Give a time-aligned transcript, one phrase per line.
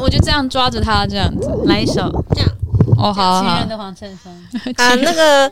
[0.00, 2.48] 我就这样抓着他，这样子来一首，这样。
[2.98, 4.32] 哦，好，好，情人的黄衬衫。
[4.76, 5.46] 啊，那个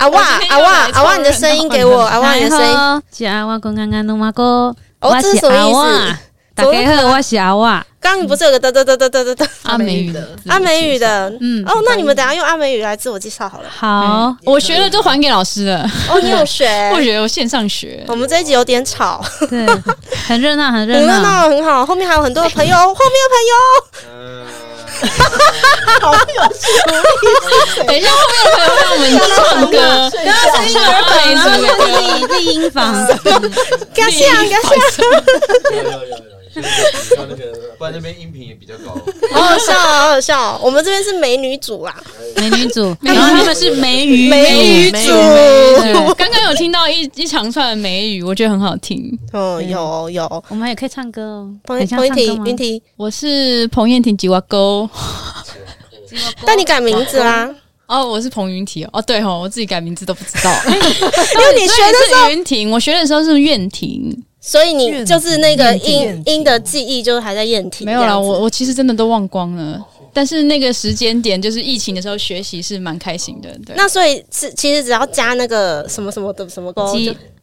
[0.04, 3.02] 阿哇阿哇阿哇，你的声音给我，阿哇你的声音。
[3.12, 6.16] 是阿哇公安安弄马哥，哦，这是什么意思？
[6.54, 7.84] 大家好，我是阿哇。
[8.00, 11.32] 刚刚你不是有个嘚嘚嘚嘚嘚嘚嘚阿美语的阿美语的？
[11.40, 13.68] 嗯，哦，那你们等下用阿美语来自我介绍好了。
[13.68, 15.84] 好，我学了就还给老师了。
[16.08, 16.66] 哦，你有学？
[16.94, 18.04] 我学，我线上学。
[18.06, 19.66] 我们这一集有点吵，对，
[20.26, 21.84] 很热闹，很热闹，很热闹，很好。
[21.84, 24.46] 后面还有很多的朋友， 后面的朋友。
[26.00, 26.18] 好有
[26.54, 27.84] 趣！
[27.86, 29.04] 等一下，后面的朋友让我们
[29.36, 29.76] 唱歌，
[30.24, 30.40] 然后
[30.72, 31.46] 唱儿歌，然后
[32.00, 32.80] 立立音房，
[33.94, 34.52] 感谢啊，感
[34.90, 34.96] 谢。
[36.60, 38.94] 那个，不然那边音频也比较高。
[39.32, 40.60] 好好笑，好好笑。
[40.62, 41.94] 我们这边是美女组啊，
[42.36, 45.12] 美女组， 然后他们是美语美语组。
[46.16, 49.16] 刚刚有听到一一长串的美语，我觉得很好听。
[49.32, 51.54] 哦，有有，我们也可以唱歌哦。
[51.64, 54.88] 彭彭燕婷，云婷，我是彭燕婷吉娃沟。
[56.44, 57.48] 但你改名字啦？
[57.86, 58.86] 哦，我是彭云婷。
[58.92, 60.52] 哦，对吼，我自己改名字都不知道。
[60.66, 60.80] 因为
[61.58, 64.24] 你学的是云婷，我学的时候是苑婷。
[64.48, 67.84] 所以你就是那个音音的记忆，就是还在燕婷。
[67.84, 69.86] 没有啦，我我其实真的都忘光了。
[70.10, 73.50] 但是那个时间点，就是疫情的时候，学习是蛮开心的。
[73.66, 76.82] 对，那所以是其实只要加那个什么什么的什么歌，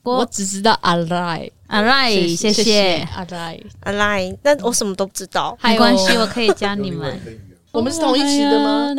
[0.02, 4.36] 我只知道 alive alive，，谢谢 alive alive，。
[4.42, 7.16] 那我什么都不知道，没关系，我可以加你们。
[7.76, 8.94] 我们是同一期的吗？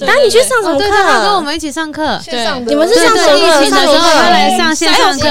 [0.00, 0.88] 那你去上什么课？
[0.90, 2.18] 他跟我们一起上课。
[2.24, 3.38] 对，你们是上什么课？
[3.38, 5.28] 疫情的时候他来上线上课。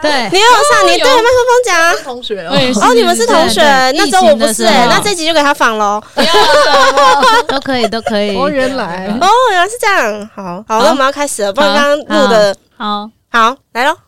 [0.00, 1.96] 对，你有上，你对麦克风讲。
[2.04, 3.62] 同学哦，你们是同学。
[3.92, 6.00] 那周我不是，那这集就给他放喽。
[7.48, 8.36] 都可以，都可以。
[8.36, 10.30] 哦，原来哦，原来是这样。
[10.34, 11.52] 好好，那我们要开始了。
[11.52, 14.07] 不然刚刚录的，好好来喽。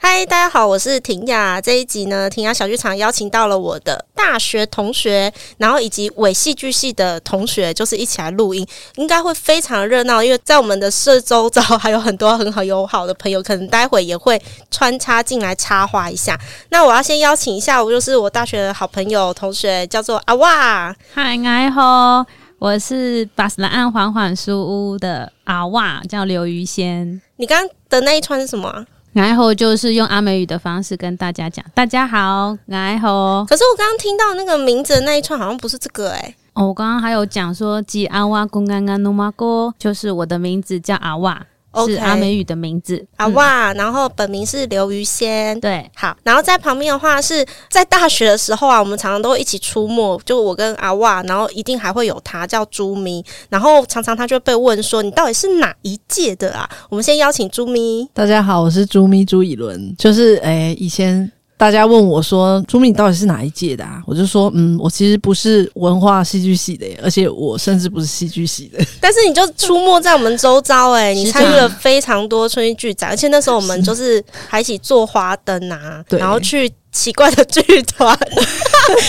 [0.00, 1.60] 嗨，大家好，我是婷雅。
[1.60, 10.22] 这一集呢，婷雅小剧场邀请到了我的大学同学，然后以及伪戏剧系的同学，就是一起来录音，应该会非常热闹。
[10.22, 16.38] 因为在我们的社周遭还有很多很好友好的朋友，可能待会也会穿插进来插话一下。
[16.68, 20.94] 那我要先邀请一下，我就是我大学的好朋友同学，叫做阿哇。
[21.12, 22.24] 嗨，你好，
[22.60, 27.20] 我是巴斯兰安缓缓书屋的阿哇，叫刘于仙。
[27.36, 28.86] 你刚刚的那一串是什么？
[29.18, 33.44] 然后就是用阿美语的方式跟大家讲，大家好，然后。
[33.48, 36.34] 可是我刚刚听到那个名字的那一串好像不是这个哎、欸。
[36.52, 41.44] 哦，我刚刚还有讲说，吉阿哇公安安努马哥，就是我的名字叫阿哇。
[41.86, 45.60] 是阿美语的名字啊哇，然后本名是刘于仙。
[45.60, 56.68] 对，好，然后在旁边的话是在大学的时候啊，我们常常都会一起出没，就我跟阿哇，然后一定还会有他叫朱咪，然后常常他就被问说，你到底是哪一届的啊？
[56.88, 58.08] 我们先邀请朱咪。
[58.14, 61.30] 大家好，我是朱咪朱以伦，就是诶以前。
[61.58, 68.78] 大家问我说：“朱敏，你到底是哪一届的啊？”我就说：“嗯，我其实不是文化戏剧系的耶，而且我甚至不是戏剧系的。
[69.00, 78.18] 但是你就出没在我们周遭， 哎，你参与了非常多春季剧展，而且那时候我们就是还一起做花灯啊，然后去。”奇怪的剧团，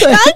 [0.03, 0.31] 然后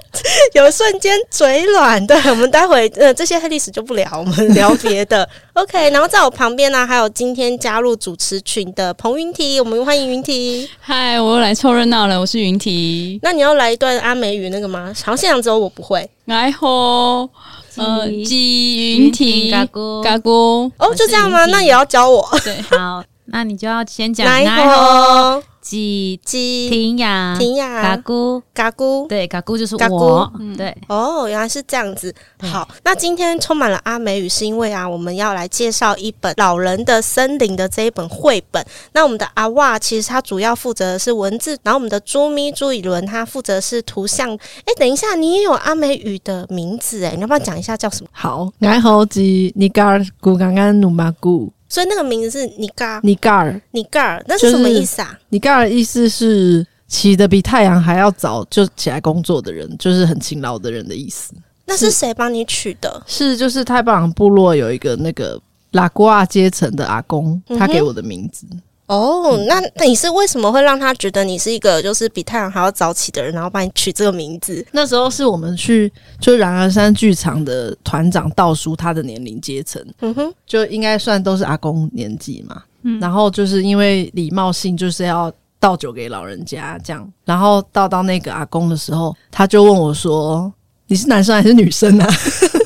[0.54, 2.04] 有瞬间嘴软。
[2.04, 5.28] 对，我们待会呃这些黑历史就不聊，我们聊别的。
[5.54, 10.68] OK，然后在我旁边呢、啊，还有今天加入主持群的彭云提，我们欢迎云提。
[10.80, 13.20] 嗨，我又来凑热闹了，我是云提。
[13.22, 14.86] 那你要来一段阿美语那个吗？
[14.88, 16.10] 好像现场只有我不会。
[16.24, 17.30] 来吼，
[17.76, 20.68] 呃，吉云提，嘎咕嘎咕。
[20.76, 21.44] 哦，就这样吗？
[21.46, 22.28] 那也要教我。
[22.42, 25.42] 对，好，那你就要先讲来吼。
[25.64, 32.14] 吉吉庭雅庭雅嘎姑嘎姑，对，嘎姑就是我，对，哦，原来是这样子。
[32.42, 38.62] 好，那今天充满了阿美语，是因为啊，我们要来介绍一本《老人的森林》的这一本绘本。
[38.92, 44.34] 那我们的阿哇其实他主要负责的是文字，然后我们的朱咪朱以伦他负责的是图像。
[44.34, 48.10] 哎，等一下，你也有阿美语的名字哎，你要不要讲一下叫什么？
[48.12, 51.50] 好，然后吉尼嘎尔古刚刚努马古。
[51.74, 55.18] 所以那个名字是尼嘎尼嘎尔尼嘎尔，那是什么意思啊？
[55.30, 61.34] 尼嘎尔意思是起得比太阳还要早就起来工作的人，就是很勤劳的人的意思。
[61.66, 63.02] 那是谁帮你取的？
[63.08, 65.36] 是就是太巴塱部落有一个那个
[65.72, 68.46] 拉古阿阶层的阿公，他给我的名字。
[68.52, 68.62] 嗯
[68.94, 74.64] 哦，那那你是为什么会让他觉得你是一个就是比太阳还要早起的人，然后帮你取这个名字？
[74.72, 82.62] 那时候是我们去就然而山剧场的团长道叔他的年龄阶层，嗯哼，就应该算都是阿公年纪嘛。
[82.82, 90.52] 嗯，然后就是因为礼貌性就是要倒酒给老人家这样，然后倒到那个阿公的时候，他就问我说
[90.86, 92.06] ：“你是男生还是女生啊？”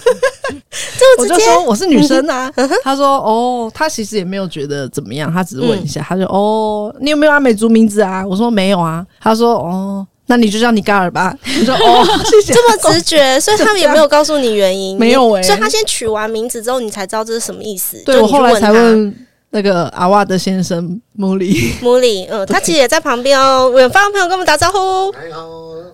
[1.19, 2.53] 我就说我是女生啊，
[2.83, 8.25] 他说哦，他其实也没有觉得怎么样，他只是问一下，他说哦，你有没有阿美族名字啊？
[8.27, 11.35] 我说没有啊，他说哦，那你就叫你嘎尔吧。
[11.45, 12.53] 你说哦，谢谢。
[12.53, 15.47] 这么直觉， 所以他们也没有告诉你原因，没有哎、欸。
[15.47, 18.03] 所以他先取完名字之后，你才知道这是什么意思。
[18.05, 19.15] 对，我后来才问
[19.51, 23.73] 那个阿瓦的先生穆里，穆里，嗯，他其实也在旁边哦。
[23.77, 25.11] 远方的朋友跟我们打招呼，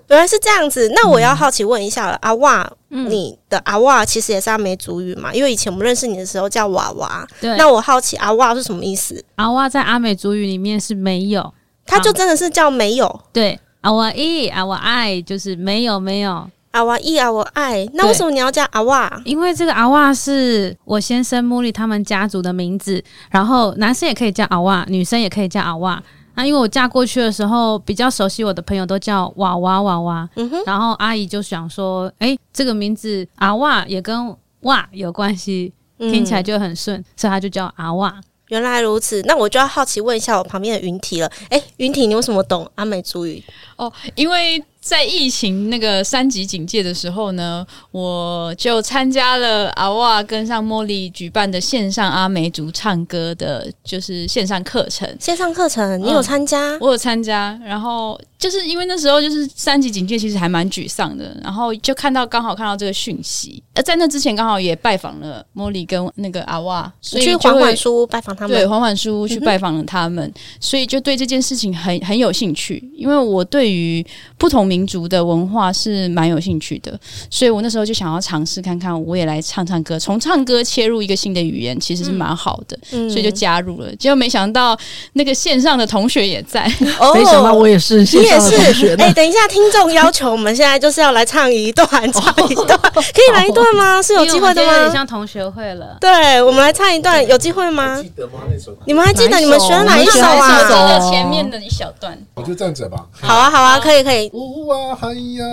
[0.09, 0.91] 原来是这样子。
[0.95, 5.33] 那我要好奇问一下了，嗯、阿哇，你的阿哇其实也是阿美族语嘛？
[5.33, 7.27] 因为以前我们认识你的时候叫娃娃。
[7.41, 7.57] 对。
[7.57, 9.25] 那我好奇阿哇是什么意思？
[9.37, 11.53] 阿哇在阿美族语里面是没有，
[11.87, 13.21] 它就真的是叫没有。
[13.33, 13.59] 对。
[13.81, 19.23] 阿哇伊阿哇爱就是没有没有阿哇伊阿哇爱，那为什么你要叫阿哇？
[19.25, 26.03] 因为这个阿哇是我先生茉莉他们家族的名字，然后男生也可以叫阿哇，女生也可以叫阿瓦。
[26.35, 38.21] 那因为我嫁过去的时候，比较熟悉我的朋友都叫娃娃娃娃，嗯，然后阿姨就想说，哎、欸，这个名字阿娃也跟哇有关系，听起来就很顺，嗯、所以她就叫阿娃。
[38.49, 41.31] 原来如此，那我就要好奇问一下我旁边的云体了。
[41.49, 43.43] 哎，云体，你为什么懂阿美族语？
[43.77, 55.09] 哦，因为在疫情那个三级警戒的时候呢，我就参加了阿瓦跟上茉莉举办的线上阿美族唱歌的，就是线上课程。
[55.19, 56.77] 线上课程，你有参加？
[56.77, 58.21] 嗯，我有参加，然后。
[58.45, 61.35] 就是因为那时候就是三级警戒，其实还蛮沮丧的。
[61.43, 68.55] 然后就看到刚好看到这个讯息，呃，在那之前刚好也拜访了茉莉跟那个阿哇，所以去缓缓书屋拜访他们。
[68.55, 72.87] 对，缓缓书屋去拜访了他们，嗯，所以就对这件事情很很有兴趣。
[72.95, 74.05] 因为我对于
[74.37, 77.01] 不同民族的文化是蛮有兴趣的，
[77.31, 83.97] 所以我那时候就想要尝试看看，我也来唱唱歌，从唱歌切入一个新的语言，其实是蛮好的，嗯，所以就加入了。
[83.97, 84.79] 结果没想到
[85.15, 86.71] 那个线上的同学也在，
[87.01, 87.95] 哦，没想到我也是。
[88.35, 94.01] 也是，哎、欸，等一下，听众要求我们现在就是要来唱一段， 唱一段，可以来一段吗？
[94.03, 94.73] 是有机会的吗？
[94.73, 95.97] 有点像同学会了。
[96.01, 98.01] 对，我们来唱一段，有机会吗？
[98.01, 98.41] 记得吗？
[98.51, 100.63] 那首你们还记得你们选哪一首啊？
[100.63, 102.19] 记得前面的一小段。
[102.35, 103.05] 我就这样子吧。
[103.21, 104.31] 好啊，好啊，可以，可以。
[104.33, 105.45] 呜哇嗨呀，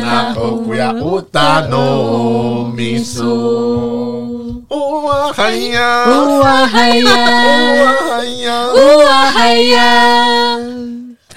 [0.00, 10.58] 那个乌呀乌达诺米苏，呜哇嗨呀，呜哇嗨呀，呜哇嗨呀，呜哇嗨呀，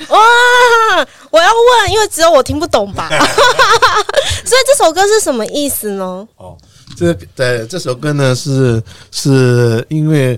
[0.10, 0.18] 哇！
[1.30, 3.10] 我要问，因为只有我听不懂吧，
[4.44, 6.28] 所以这首歌是什么意思呢？
[6.38, 6.58] 哦，
[6.98, 10.38] 这对这首歌呢是是因为。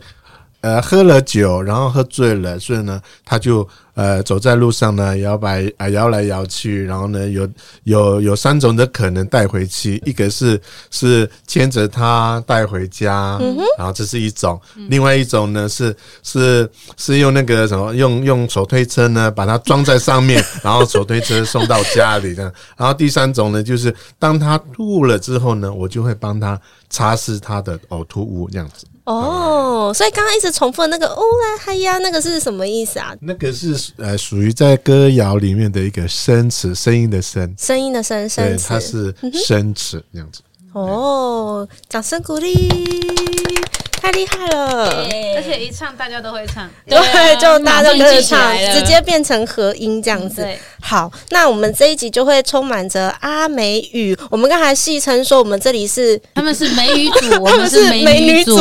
[0.61, 7.49] 呃，喝了酒，然后喝醉了，所以呢，他就呃走在路上呢，摇摆啊摇来摇去，然后呢，有
[7.83, 10.59] 有有三种的可能带回去，一个是
[10.91, 14.59] 是牵着他带回家，嗯，然后这是一种，
[14.89, 26.59] 另外一种呢是是是用那个什么用用手推车呢把它装在上面， 然后手推车送到家里这样，然后第三种呢就是当他吐了之后呢，我就会帮他
[26.89, 28.85] 擦拭他的呕吐物这样子。
[29.09, 33.15] 哦，所以刚刚一直重复的那个“哦啦嗨呀”，那个是什么意思啊？
[33.21, 40.41] 那个是呃，属于在歌谣里面的一个生词，声音的声，声音的声，声词，它是生词这样子。
[40.73, 42.69] 哦，掌声鼓励。
[44.09, 44.89] 太厉害了，
[45.35, 50.43] 而且一唱大家都会唱，对，就大家都跟着唱，直接变成合音这样子。
[50.81, 54.17] 好，那我们这一集就会充满着阿美语。
[54.31, 58.57] 我们刚才戏称说，我们这里是他们是美语组， 我们是美女组，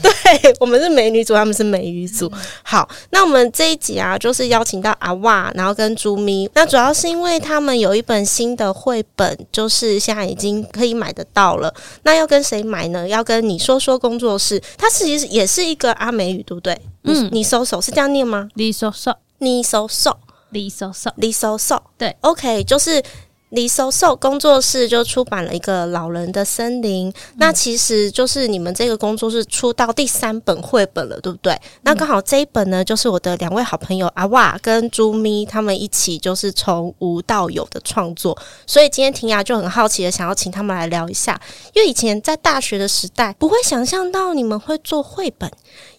[0.00, 2.30] 对，我们是美女组，他们是美语组。
[2.62, 6.48] 好，那我们这一集啊，就是邀请到阿哇，然后跟朱咪。
[6.54, 11.74] 那主要是因为他们有一本新的绘本，就是现在已经可以买得到了。
[12.04, 13.08] 那要跟谁买呢？
[13.08, 14.62] 要跟你说说工作室。
[14.76, 16.80] 它其实也是一个阿美语，对不对？
[17.04, 18.48] 嗯，你搜搜是这样念吗？
[18.54, 20.16] 你搜搜，你搜搜，
[20.50, 23.02] 你搜搜，你搜搜，对，OK，就是。
[23.52, 31.52] 李搜搜工作室就出版了一个老人的森林，嗯、那其实就是你们这个工作室出到第三本绘本了，对不对？
[31.52, 41.38] 嗯、那刚好这一本呢，就是我的两位好朋友阿哇跟朱咪他们一起，就是从无到有的创作，所以今天婷雅就很好奇的想要请他们来聊一下，
[41.74, 45.50] 因为以前在大学的时代，不会想象到你们会做绘本，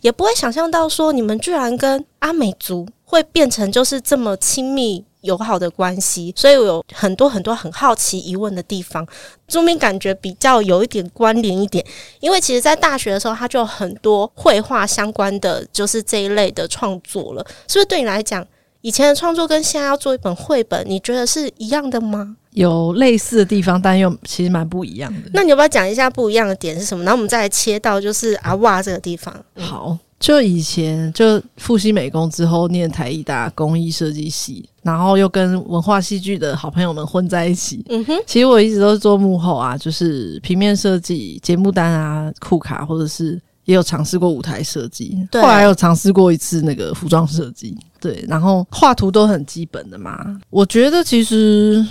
[0.01, 5.05] 也不会想象到说你们居然跟阿美族会变成就是这么亲密。
[5.23, 9.05] 友好的关系，所以我有很多很多很好奇疑问的地方。
[9.47, 11.83] 朱明感觉比较有一点关联一点，
[12.19, 17.45] 因为其实在大学的时候，他就有很多绘画相关的，就是这一类的创作了。
[17.67, 18.45] 是不是对你来讲，
[18.81, 22.35] 以前的创作跟现在要做一本绘本，你觉得是一样的吗？
[22.51, 25.29] 有类似的地方，但又其实蛮不一样的。
[25.33, 27.03] 那你要不要讲一下不一样的点是什么？
[27.03, 29.33] 然后我们再来切到就是阿哇这个地方。
[29.57, 29.97] 好。
[30.23, 37.85] 就以前就复习美工之后念台艺大工艺设计系，然后又跟文化戏剧的好朋友们混在一起。
[37.89, 45.27] 嗯哼，其实我一直都是做幕后啊，就是平面设计、节目单啊、库卡，或者是也有尝试过舞台设计。
[45.29, 47.77] 对，后来有尝试过一次那个服装设计。
[47.99, 50.39] 对，然后画图都很基本的嘛。
[50.49, 51.85] 我觉得其实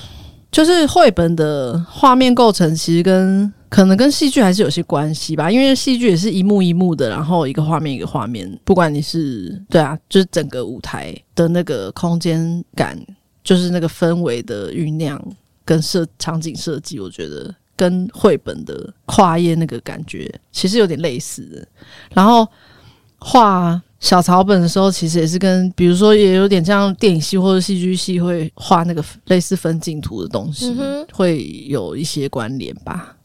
[0.50, 13.00] 就是绘本的画面构成，其实跟可能跟戏剧还是有些关系吧，因为戏剧也是一幕一幕的，然后一个画面一个画面，不管你是对啊，就是整个舞台的那个空间感，
[13.42, 15.18] 就是那个氛围的酝酿
[15.64, 21.66] 跟设场景设计，我觉得跟绘本的跨页那个感觉其实有点类似的。
[22.12, 22.46] 然后
[23.20, 33.16] 画小草本的时候，其实也是跟比如说也有点像电影系或者戏剧系会画那个类似分镜图的东西，嗯、会有一些关联吧。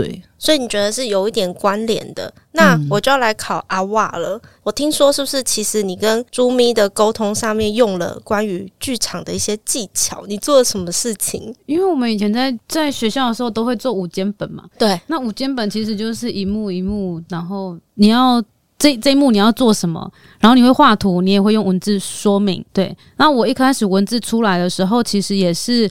[0.00, 4.36] 对，所以你觉得是有一点关联的，那我就要来考阿瓦了。
[4.36, 10.24] 嗯、我听说是不是其实你跟朱咪的沟通上面用了关于剧场的一些技巧？
[10.26, 11.54] 你做了什么事情？
[11.66, 18.42] 因为我们以前在在学校的时候都会做五间本嘛，对，那五间本其实就是一幕一幕，然后你要
[18.78, 22.64] 这这一幕你要做什么，然后你会画图，你也会用文字说明。
[22.72, 25.90] 对，那我一开始文字出来的时候，其实也是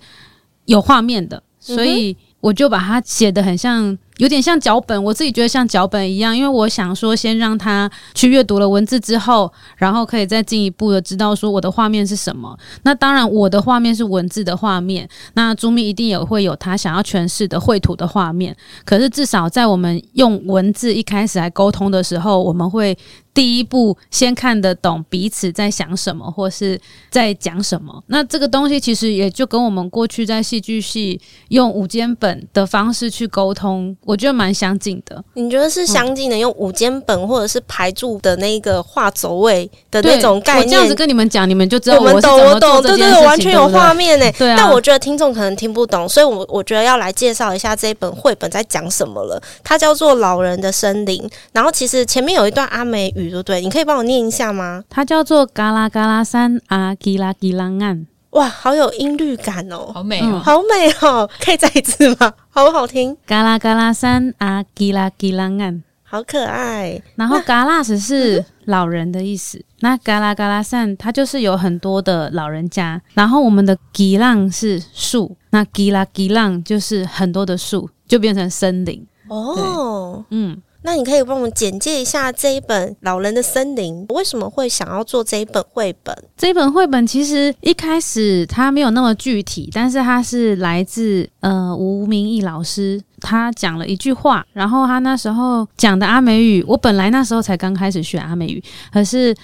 [0.66, 2.18] 有画面的，所以。
[2.42, 5.04] 我就把它写得很像，有点像脚本。
[5.04, 12.58] 我自己觉得像脚本一样，因为我想说，先让他去阅读了文字之后，然后可以再进一步的知道说我的画面是什么。
[12.84, 18.56] 那当然，我的画面是文字的画面，那朱咪一定也会有他想要诠释的绘图的画面。
[18.86, 22.98] 可是至少在我们用文字一开始来沟通的时候，我们会。
[23.34, 28.04] 第一步，先看得懂彼此在想什么，或是在讲什么。
[28.08, 31.20] 那这个东西其实也就跟我们过去在戏剧系
[31.50, 35.24] 用五间本的方式去沟通，我觉得蛮相近的。
[35.36, 36.38] 你觉得是相近的？
[36.38, 40.66] 用五间本或者是排柱的那个画轴位的那种概念。
[40.66, 44.30] 我这样子跟你们讲，你们就知道我，们懂，我懂，对对对，完全有画面呢。
[44.34, 44.56] 对啊。
[44.58, 49.42] 但我觉得听众可能听不懂，所以我我觉得要来介绍一下这一本绘本在讲什么了。
[49.64, 51.22] 它叫做《老人的森林》，
[51.54, 53.30] 然后其实前面有一段阿美语。
[53.30, 53.62] 对不对？
[53.62, 54.84] 你可以帮我念一下吗？
[54.90, 58.08] 它叫做嘎啦嘎啦山啊，吉拉吉拉岸。
[58.32, 61.28] 哇，好有音律感哦，好美哦，好美哦！
[61.40, 62.32] 可以再一次吗？
[62.50, 63.18] 好不好听？
[63.26, 67.02] 嘎啦嘎啦山啊，吉拉吉拉岸，好可爱。
[67.16, 73.02] 然后嘎拉只是老人的意思，嗯、那嘎啦嘎拉山它就是有很多的老人家。
[73.16, 79.04] 然后我们的吉浪是树，那吉拉吉浪就是很多的树，就变成森林。
[79.28, 80.62] 哦，嗯。
[80.82, 86.16] 那你可以帮我们简介一下这一本《老人的森林》，为什么会想要做这一本绘本？
[86.38, 99.36] 这一本绘本其实一开始它没有那么具体，但是它是来自呃吴明义老师，他讲了一句话，然后他那时候讲的阿美语，我本来那时候才刚开始学阿美语，可是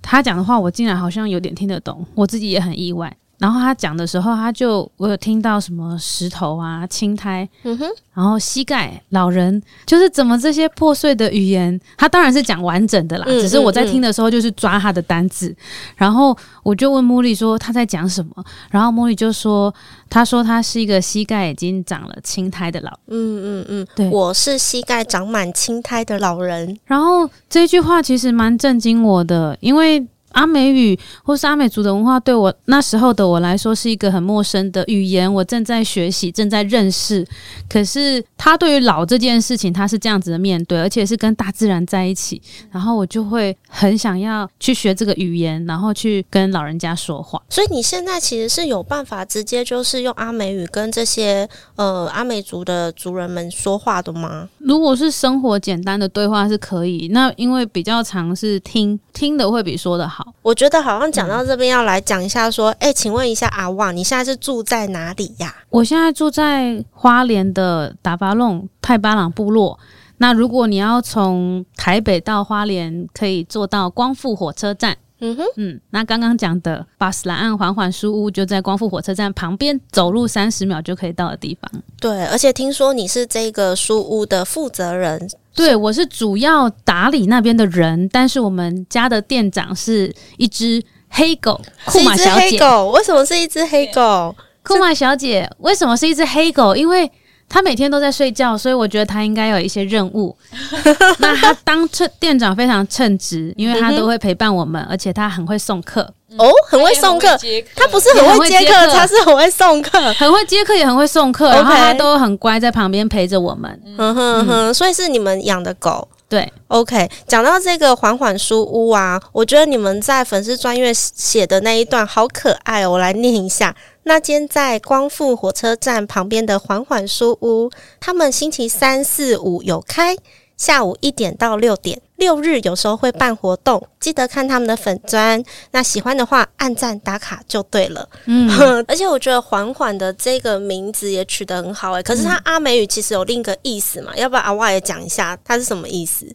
[0.00, 3.14] 他讲的话我竟然好像有点听得懂，我自己也很意外。
[3.38, 13.24] 然后他讲的时候，他就我有听到什么石头啊、青苔，嗯哼，然后膝盖、老人，就是怎么这些破碎的语言，他当然是讲完整的啦。
[13.28, 15.56] 嗯、只是我在听的时候，就是抓他的单字，嗯嗯、
[15.96, 19.72] 然后我就问茉莉说他在讲什么，然后茉莉就说，
[20.10, 26.76] 他说他是一个膝盖已经长了青苔的老人，嗯嗯嗯，对，我是膝盖长满青苔的老人。
[26.86, 30.04] 然后这句话其实蛮震惊我的，因为。
[30.38, 37.26] 阿美语或是阿美族的文化，对我那时候的我来说是一个很陌生的语言，我正在学习，正在认识。
[37.68, 42.40] 可是他对于老这件事情，他是这样子的面对，而且是跟大自然在一起，
[42.70, 47.42] 然后我就会很想要去学这个语言，然后去跟老人家说话。
[47.48, 54.48] 所以你现在其实是有办法直接就是用阿美语跟这些呃阿美族的族人们说话的吗？
[54.58, 60.27] 如果是生活简单的对话是可以，那因为比较常是听听的会比说的好。
[60.28, 65.54] 好，我觉得好像讲到这边要来讲一下，说，哎、嗯，请问一下阿旺，你现在是住在哪里呀？
[65.70, 69.78] 我现在住在花莲的达巴弄太巴朗部落。
[70.18, 74.96] 那如果你要从台北到花莲，可以坐到光复火车站。
[75.20, 81.82] 嗯哼，嗯，那刚刚讲的巴斯兰岸缓缓书屋就在光复火车站旁边，走路三十秒就可以到的地方。
[82.00, 85.28] 对，而且听说你是这个书屋的负责人。
[85.58, 92.50] 对，我是主要打理那边的人，但是我们家的店长是一只黑狗库玛小姐。
[92.50, 94.36] 黑狗，为什么是一只黑狗？
[94.62, 96.76] 库马小姐为什么是一只黑狗？
[96.76, 97.10] 因为
[97.48, 100.36] 她每天都在睡觉，所以我觉得她应该有一些任务。
[101.18, 107.26] 那她当称店长非常称职，因为她都会陪伴我们，而且她很会送客，哦，很会送客。
[107.74, 113.80] 他不是很会接客，他是很会送客， 很会接客也很会送客，然后他都很乖，在旁边陪着我们。
[113.96, 116.06] 嗯哼哼，所以是你们养的狗。
[116.28, 117.08] 对，OK。
[117.26, 123.74] 讲到这个缓缓书屋啊，我觉得你们在粉丝专业写的那一段好可爱哦，我来念一下。
[124.02, 130.14] 那间在光复火车站旁边的缓缓书屋，他们星期三四五有开，
[130.58, 135.42] 下午一点到六点，六日有时候会办活动，记得看他们的粉砖。
[135.70, 138.06] 那喜欢的话，按赞打卡就对了。
[138.26, 138.50] 嗯，
[138.86, 144.14] 而且我觉得缓缓的这个名字也取得很好诶，可是它阿美语其实有另一个意思嘛？
[144.16, 146.26] 要不要阿外也讲一下，它是什么意思？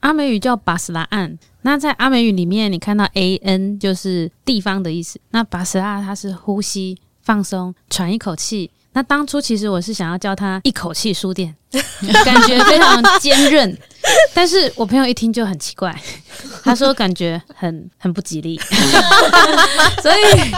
[0.00, 1.36] 阿美语叫巴斯拉岸。
[1.62, 6.98] 那在阿美语里面，你看到 A N 就是地方的意思，那巴斯拉它是呼吸。
[7.22, 8.70] 放松，喘一口气。
[8.92, 11.54] 那当初其实我是想要叫他一口气书店，
[12.24, 13.78] 感觉非常坚韧。
[14.34, 15.94] 但是我朋友一听就很奇怪，
[16.64, 18.58] 他说感觉很很不吉利，
[20.02, 20.50] 所以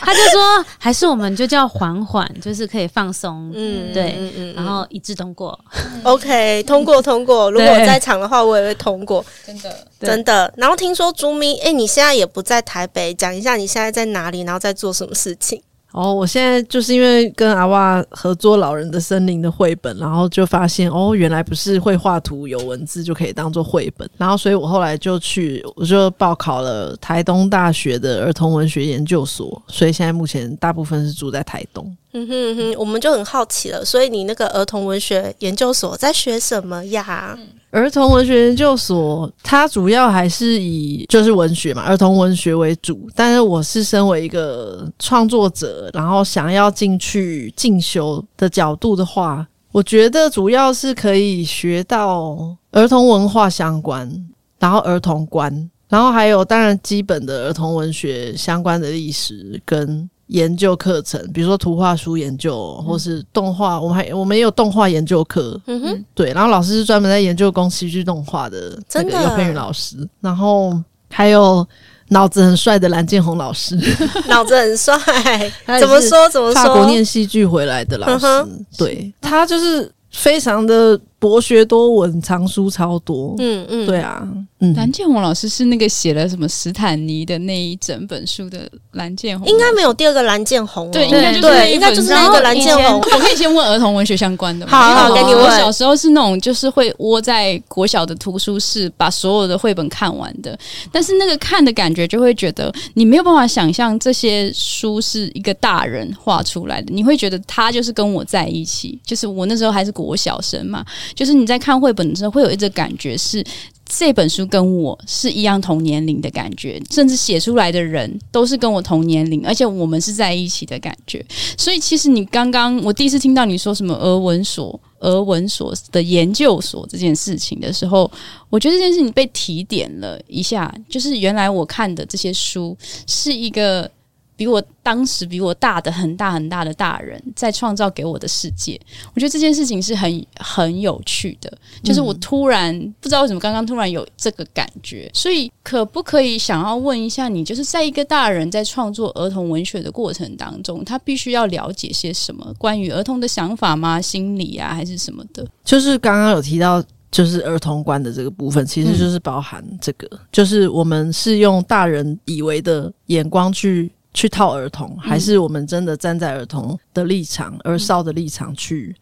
[0.00, 3.52] 他就说还是我们就叫缓缓，就是可以放松。
[3.54, 5.58] 嗯，对，嗯嗯，然后一致通过。
[6.04, 7.50] OK，通过通过。
[7.50, 9.22] 如果我在场的话，我也会通过。
[9.44, 10.52] 真的真的。
[10.56, 15.60] 然后听说朱咪，哎，你现在也不在台北，讲一下你现在在哪里，然后在做什么事情？
[15.96, 31.96] 哦，我现在就是因为跟阿哇合作《老人的森林》的绘本，然后就发现哦，原来不是会画图有文字就可以当做绘本，然后所以我后来就去，我就报考了台东大学的儿童文学研究所，所以现在目前大部分是住在台东。
[32.18, 37.38] 嗯哼哼，我们就很好奇了，所以你那个儿童文学研究所在学什么呀？
[37.70, 43.06] 儿童文学研究所，它主要还是以就是文学嘛，儿童文学为主。
[43.14, 54.10] 但是我是身为一个创作者，然后想要进去进修的角度的话，我觉得主要是可以学到儿童文化相关，
[54.58, 60.08] 然后儿童观，然后还有当然基本的儿童文学相关的历史跟。
[60.28, 65.60] 研究课程，比如说图画书研究，或是动画，我们还我们也有动画研究课。
[65.66, 69.96] 嗯哼，对，然后老师是专门在研究宫崎骏动画的，这个有佩云老师。
[70.20, 70.76] 然后
[71.10, 71.66] 还有
[72.08, 73.78] 脑子很帅的蓝建宏老师，
[74.28, 74.96] 脑子很帅，
[75.80, 76.54] 怎么说怎么说？
[76.54, 81.00] 法国念戏剧回来的老师，嗯、对他就是非常的。
[81.18, 83.34] 博学多闻，藏书超多。
[83.38, 84.26] 嗯嗯，对啊，
[84.60, 90.90] 嗯，蓝建宏老师是那个写了什么史坦尼的那一整本书的蓝建宏，应该没有第二个蓝建宏。
[90.90, 93.00] 对，应该就是对，应该就是那个蓝建宏。
[93.00, 94.72] 我可以先问儿童文学相关的吗？
[94.72, 95.44] 好，好，给你问。
[95.44, 100.56] 我小时候是那种就是会窝在国小的图书室，把所有的绘本看完的。
[100.92, 110.84] 但是那个看的感觉，就会觉得你没有办法想象这些书是一个大人画出来的，你会觉得他就是跟我在一起，就是我那时候还是国小生嘛。
[111.14, 113.44] 就是你在看绘本的时候，会有一种感觉，是
[113.84, 121.24] 这本书跟我是一样同年龄的感觉，甚至写出来的人都是跟我同年龄，而且我们是在一起的感觉。
[121.56, 128.10] 所以，其实你刚刚我第一次听到你说什么俄文所、俄文所的研究所这件事情的时候，
[128.50, 133.90] 我觉得这件事情被提点了一下，就是原来我看的这些书是一个。
[134.36, 138.78] 比我当时比我大的很大很大的大人在创造给我的世界，
[139.14, 141.50] 我觉得这件事情是很很有趣的。
[141.82, 154.00] 就是我突然不知道为什么刚刚突然有这个感觉，所以可不可以想要问一下你，就是在一个大人在创作儿童文学的过程当中，他必须要了解些什么关于儿童的想法吗？
[154.00, 155.46] 心理啊，还是什么的？
[155.64, 163.90] 就是刚刚有提到，就是儿童观的这个部分，其实就是包含这个，嗯、就是我们是用大人以为的眼光去。
[164.16, 168.96] 去套儿童，还是我们真的站在儿童的立场、儿少的立场去？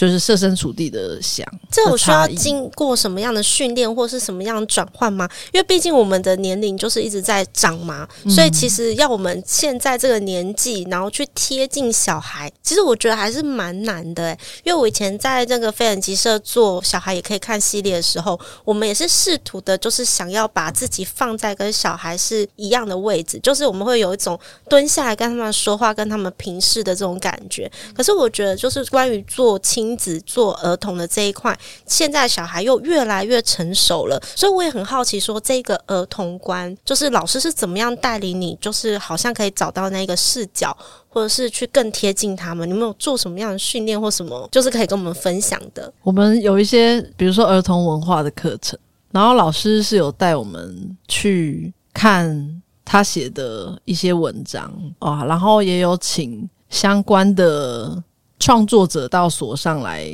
[0.00, 5.28] 就是设身处地的想，这有需要经过什么样的训练，或是什么样的转换吗？
[5.52, 14.38] 因为毕竟我们的年龄就是一直在长嘛，嗯、所以其实要我们现在这个年纪，然后去贴近小孩，其实我觉得还是蛮难的诶。
[14.64, 27.70] 因为我以前在那个非人集社做小孩也可以看系列的时候，我们也是试图的，就是想要把自己放在跟小孩是一样的位置，就是我们会有一种蹲下来跟他们说话、跟他们平视的这种感觉。
[27.94, 29.89] 可是我觉得，就是关于做亲。
[29.90, 40.76] 亲子做儿童的这一块，现在小孩又越来越成熟了，所以我也很好奇，说这个儿童观，就是老师是怎么样带领你，就是好像可以找到那个视角，
[41.08, 42.68] 或者是去更贴近他们。
[42.68, 45.92] 你们有做什么样的训练或什么，就是可以跟我们分享的？
[46.04, 48.78] 我们有一些，比如说儿童文化的课程，
[49.10, 52.62] 然后老师是有带我们去看。
[52.82, 58.02] 他写的一些文章啊，然后也有请相关的
[58.40, 60.10] 创作者到所上来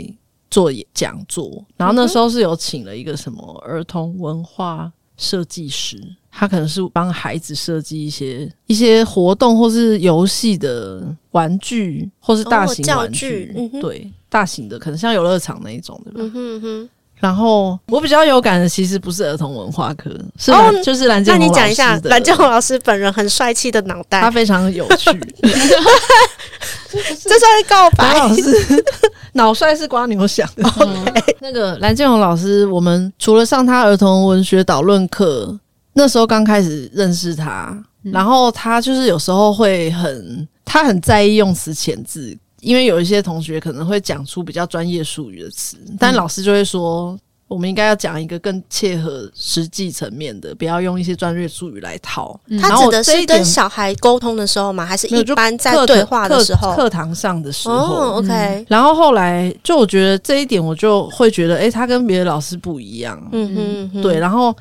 [0.51, 5.99] 做讲座，然后那时候是有请了一个什么儿童文化设计师，
[6.31, 16.19] 他可能是帮孩子设计一些一些活动或是游戏的玩具，或是大型玩具，对，大型的可能像游乐场那一种，对吧？
[16.21, 21.40] 嗯哼哼然后我比较有感的，其实不是儿童文化课，是、哦、就是蓝建宏。
[21.40, 25.11] 那你讲一下，蓝建宏老师本人很帅气的脑袋，他非常有趣。
[26.92, 28.14] 这算是告白。
[28.18, 28.85] 老师
[29.33, 30.64] 脑帅是瓜牛想 的。
[31.40, 35.59] 那个蓝建宏老师，我们除了上他儿童文学导论课，
[35.94, 42.37] 那时候刚开始认识他，然后他就是有时候会很，他很在意用词遣字。
[42.61, 52.38] 因为有一些同学可能会讲出比较专业术语的词，但老师就会说，我们应该要讲一个更切合实际层面的，不要用一些专业术语来套。
[52.61, 54.85] 他指的是跟小孩沟通的时候吗？
[54.85, 56.75] 还是一般在对话的时候？
[56.75, 57.75] 课堂上的时候。
[57.75, 58.64] 哦，OK。
[58.69, 63.21] 然后后来就我觉得这一点，我就会觉得，诶，他跟别的老师不一样。
[63.33, 64.19] 嗯嗯，对。
[64.19, 64.55] 然后。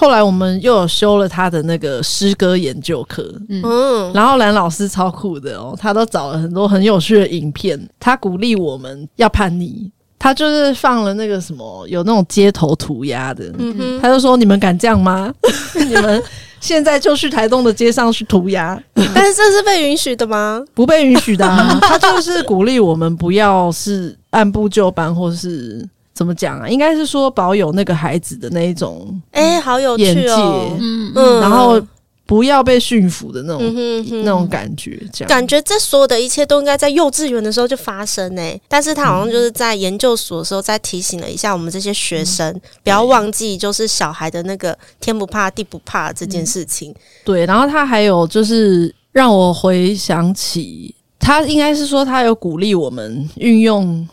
[0.00, 15.30] 后来我们又有修了他的那个诗歌研究课，嗯，然后蓝老师超酷的哦，他都找了很多很有趣的影片，他鼓励我们要叛逆，他就是放了那个什么有那种街头涂鸦的，嗯，他就说，你们敢这样吗？
[15.76, 16.22] 你们
[16.60, 18.82] 现在就去台东的街上去涂鸦，
[19.14, 20.64] 但是这是被允许的吗？
[20.72, 25.86] 不被允许的啊，他就是鼓励我们不要是按部就班，或是。
[26.20, 26.68] 怎么讲啊？
[26.68, 31.80] 应该是说保有那个孩子的那一种，哎，好有趣哦，嗯嗯，然后
[32.26, 38.42] 不要被驯服的那种、嗯、哼哼那种感觉，这样感觉这所有的一切都应该在幼稚园的时候就发生呢。
[38.68, 46.94] 但是他好像就是在研究所的时候再提醒了一下我们这些学生，嗯、不要忘记就是小孩的那个天不怕地不怕这件事情。
[47.24, 54.06] 对，然后他还有就是让我回想起，他应该是说他有鼓励我们运用。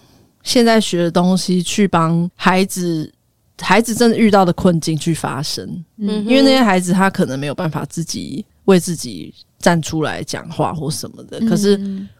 [0.47, 3.11] 现在学的东西去帮孩子，
[3.59, 11.37] 孩子真的遇到的困境去发声，嗯，因为那些孩子他可能没有办法自己为自己站出来讲话或什么的。
[11.41, 11.77] 可是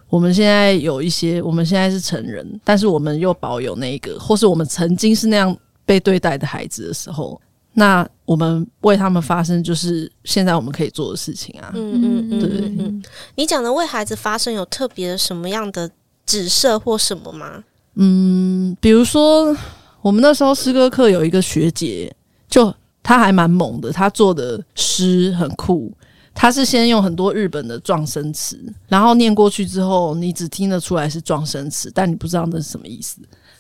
[0.10, 7.40] 我们现在有一些，我们现在是成人，但是我们又保有那一个，或是我们曾经是那样被对待的孩子的时候，
[7.72, 11.72] 那我们为他们发声，就是现在我们可以做的事情啊。
[11.74, 12.50] 嗯嗯嗯，对。
[12.78, 13.02] 嗯，
[13.36, 15.90] 你讲的为孩子发声有特别的什么样的
[16.26, 17.64] 指涉或什么吗？
[18.00, 19.56] 嗯，比如说
[20.02, 22.16] 我们那时候诗歌课有一个学姐，
[22.48, 25.92] 就她还蛮猛的，她做的诗很酷。
[26.34, 33.18] 她是先用很多日本的撞声词，然后念过去之后，你只听得出来是撞声词，但你不知道那是什么意思。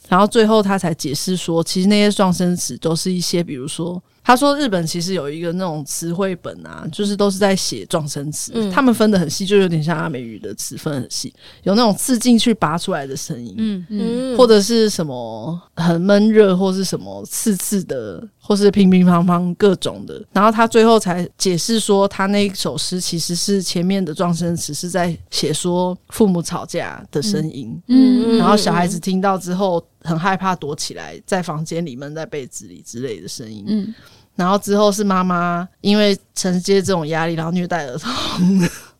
[0.08, 4.02] 然后最后他才解释说，其实那些撞声词都是一些，比如说。
[4.24, 20.22] 他说：“日本其实有一个那种词汇本啊，就是都是在写撞声词，嗯、他们分的很细，就有点像阿美语的词分很细，有那种刺进去拔出来的声音，嗯嗯，或者是什么很闷热，或是什么刺刺的，或是乒乒乓乓各种的。
[20.34, 33.93] 然后他最后才解释说，他那一首诗其实是前面的撞声词是在写说父母吵架的声音，嗯嗯，然后小孩子听到之后很害怕，躲起来在房间里闷在被子里之类的声音，嗯。”
[34.38, 38.12] 然后之后是妈妈因为承接这种压力，然后虐待儿童，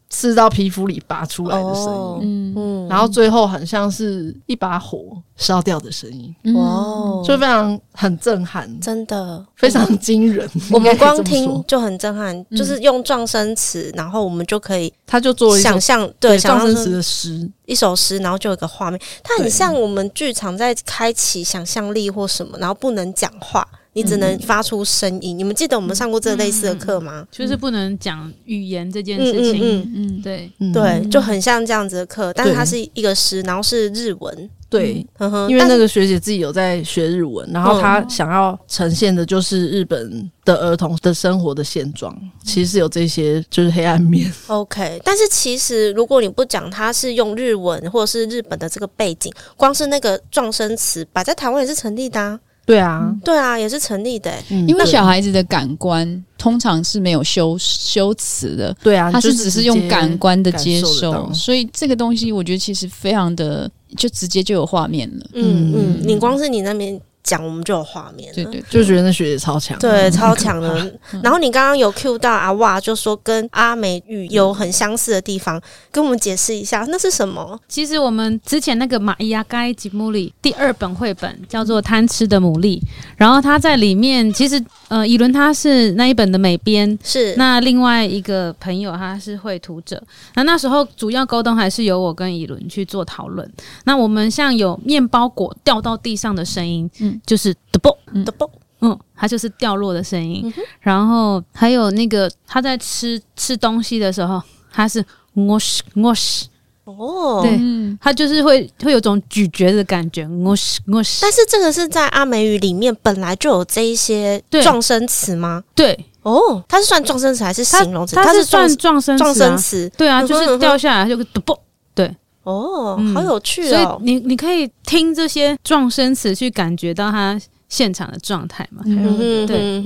[0.10, 1.84] 刺到皮肤里拔出来的声
[2.22, 5.00] 音，哦、嗯，然后最后很像是一把火
[5.36, 9.46] 烧掉的声音，哇、哦，就非常很震撼，真的。
[9.56, 10.50] 非常惊人。
[10.72, 23.68] 我们光听就很震撼，就是用状声词，然后我们就可以，他就做想象对状声词的诗，一首诗，然后就有一个画面，它很像我们剧场在开启想象力或什么，然后不能讲话。
[23.98, 25.36] 你只能发出声音。
[25.36, 27.26] 嗯、你们记得我们上过这类似的课吗？
[27.32, 29.60] 就是不能讲语言这件事情。
[29.60, 34.50] 嗯嗯，嗯对对，就很像这样子的课，但是它是一个诗，然后是日文。
[34.70, 44.30] 对，嗯哼，因为那个学姐自己有在学日文，然后她想要呈现的就是日本的儿童的生活的现状，其实有这些就是黑暗面。
[44.48, 52.38] OK，但是其实如果你不讲它是用日文或者是日本的这个背景，光是那个撞声词摆在台湾也是成立的啊。
[52.68, 54.32] 对啊，嗯、对啊，也是成立的。
[54.50, 65.26] 因为小孩子的感官通常是没有修修辞的，对啊，他是只是用感官的接受，所以这个东西我觉得其实非常的就直接就有画面了。
[65.34, 67.02] 嗯嗯，你光是你那边。
[67.28, 70.98] 讲我们就有画面，对对，就觉得那学姐超强，对，超强的。
[71.22, 75.62] 然后你刚刚有 cue 到阿哇，就说跟阿美语有很相似的地方，
[75.92, 77.60] 跟我们解释一下那是什么？
[77.68, 82.80] 其实我们之前那个玛伊亚盖吉姆里第二本绘本叫做《贪吃的牡蛎》，
[83.18, 90.02] 然后它在里面其实呃，以伦他是那一本的美编，是那另外一个朋友他是绘图者。
[90.36, 93.50] 那那时候主要沟通还是由我跟以伦去做讨论。
[93.84, 98.50] 那我们像有面包果掉到地上的声音，嗯，就是的啵的啵，
[98.82, 100.42] 嗯，它就是掉落的声音。
[100.46, 106.48] 嗯、然后还有那个他在吃吃东西的时候，他是我西我西。
[106.88, 107.60] 哦，对，
[108.00, 111.20] 它就是会会有种咀嚼的感觉，我是我是。
[111.22, 115.62] 但是这个是在阿美语里面本来就有这一些撞声词吗？
[115.76, 118.16] 对，哦，它是算撞声词还是形容词？
[118.16, 119.92] 它是算撞声撞声词。
[119.98, 121.62] 对啊，就是掉下来就个啵啵。
[121.94, 123.70] 对，哦，好有趣哦。
[123.70, 128.82] 所以你你可以听这些撞声词去感觉到它现场的状态嘛？
[128.86, 129.84] 嗯，对，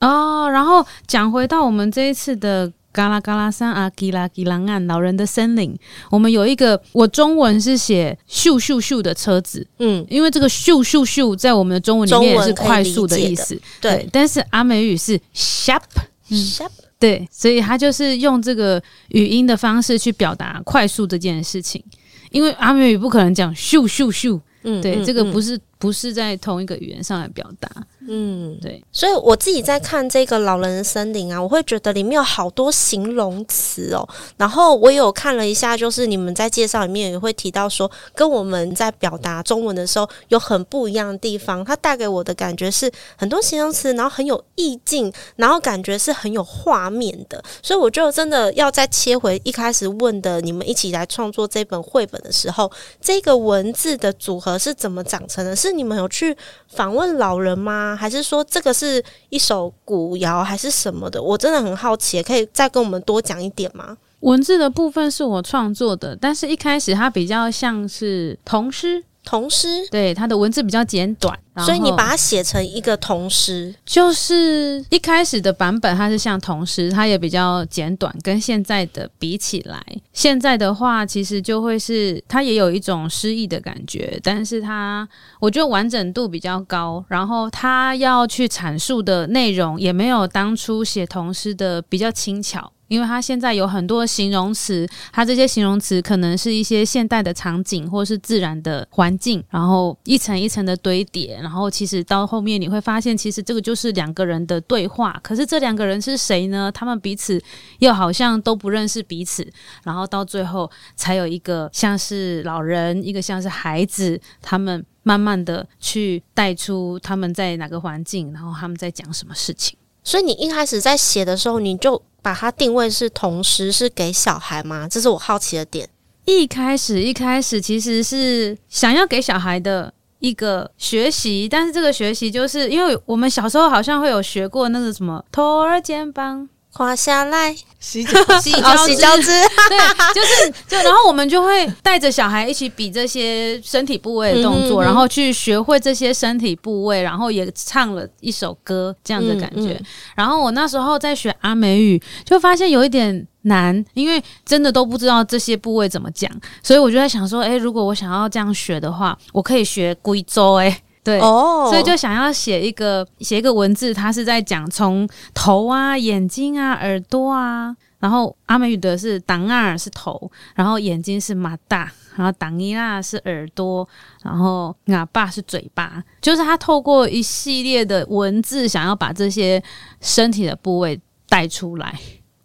[0.00, 2.72] 哦，然后讲回到我们这一次的。
[2.94, 5.76] 嘎啦嘎啦山啊，吉拉吉拉岸，老人的森林。
[6.10, 14.08] 我们有一个，我中文是写咻咻咻的车子，嗯，因为这个咻咻咻在我们的中文里面也是快速的意思，对，对。
[14.12, 15.82] 但是阿美语是 sharp
[16.30, 21.82] sharp，对，所以他就是用这个语音的方式去表达快速这件事情。
[22.30, 27.68] 因为阿美语不可能讲咻咻咻，嗯，对，嗯、这个不是不是在同一个语言上来表达。
[28.06, 34.06] 嗯，对，所以我自己在看这个老人的森林啊，我会觉得里面有好多形容词哦。
[34.36, 41.64] 然后我有看了一下，就是你们在介绍里面也会提到说，跟我们在表达中文的时候有很不一样的地方。
[41.64, 47.42] 它带给我的感觉是很多形容词，然后很有意境，然后感觉是很有画面的。
[47.62, 55.56] 所以我就真的要再切回一开始问的，你们一起来创作这本绘本的时候，这个文字的组合是怎么长成的？
[55.64, 56.36] 是你们有去
[56.68, 57.96] 访问老人吗？
[57.98, 61.22] 还是说这个是一首古谣，还是什么的？
[61.22, 63.96] 我真的很好奇，可以再跟我们多讲一点吗？
[64.20, 69.02] 文字的部分是我创作的，但是一开始它比较像是童诗。
[69.24, 79.82] 童诗，对，它的文字比较简短，所以你把它写成一个童诗，就是一开始的版本它是像童诗，它也比较简短，跟现在的比起来，
[80.12, 85.08] 现在的话其实就会是它也有一种诗意的感觉，但是它
[85.40, 92.70] 我觉得完整度比较高，然后它要去阐述的内容也没有当初写童诗的比较轻巧。
[92.88, 105.18] 因为它现在有很多形容词，它这些形容词可能是一些现代的场景或是自然的环境，然后一层一层的堆叠，然后其实到后面你会发现，其实这个就是两个人的对话。
[105.22, 106.70] 可是这两个人是谁呢？
[106.72, 107.40] 他们彼此
[107.78, 109.46] 又好像都不认识彼此，
[109.82, 119.76] 然后到最后才有一个像是老人，一个像是孩子，他们慢慢的去带出他们在哪个环境，然后他们在讲什么事情。
[120.02, 124.88] 所以你一开始在写的时候，你就把它定位是同时，是给小孩吗？
[124.88, 125.86] 这是我好奇的点。
[126.24, 136.48] 一开始，一开始其实是想要给小孩的一个学习，但是这个学习就是因为我们小时候好像会有学过那个什么托儿肩膀。
[136.74, 138.10] 滑下来，洗脚。
[138.40, 139.30] 洗脚洗脚趾，
[139.70, 139.78] 对，
[140.12, 149.72] 就是就然后我们就会带着小孩一起比这些身体部位的动作，嗯嗯嗯，然后去学会这些身体部位，然后也唱了一首歌这样的感觉。
[149.72, 156.28] 嗯嗯，然后我那时候在学阿美语，就发现有一点难，因为真的都不知道这些部位怎么讲，
[156.62, 160.80] 所以我就在想说，哎，如果我想要这样学的话，我可以学贵州哎。
[161.04, 161.68] 对，oh.
[161.68, 173.86] 所以就想要写一个写一个文字，它是在讲从头啊、眼睛啊、耳朵啊，然后阿美语的是当二是头，然后眼睛是马大，然后当一啦是耳朵，
[174.22, 179.62] 然后阿爸是嘴巴，就是他透过一系列的文字，想要把这些
[180.00, 181.94] 身体的部位带出来。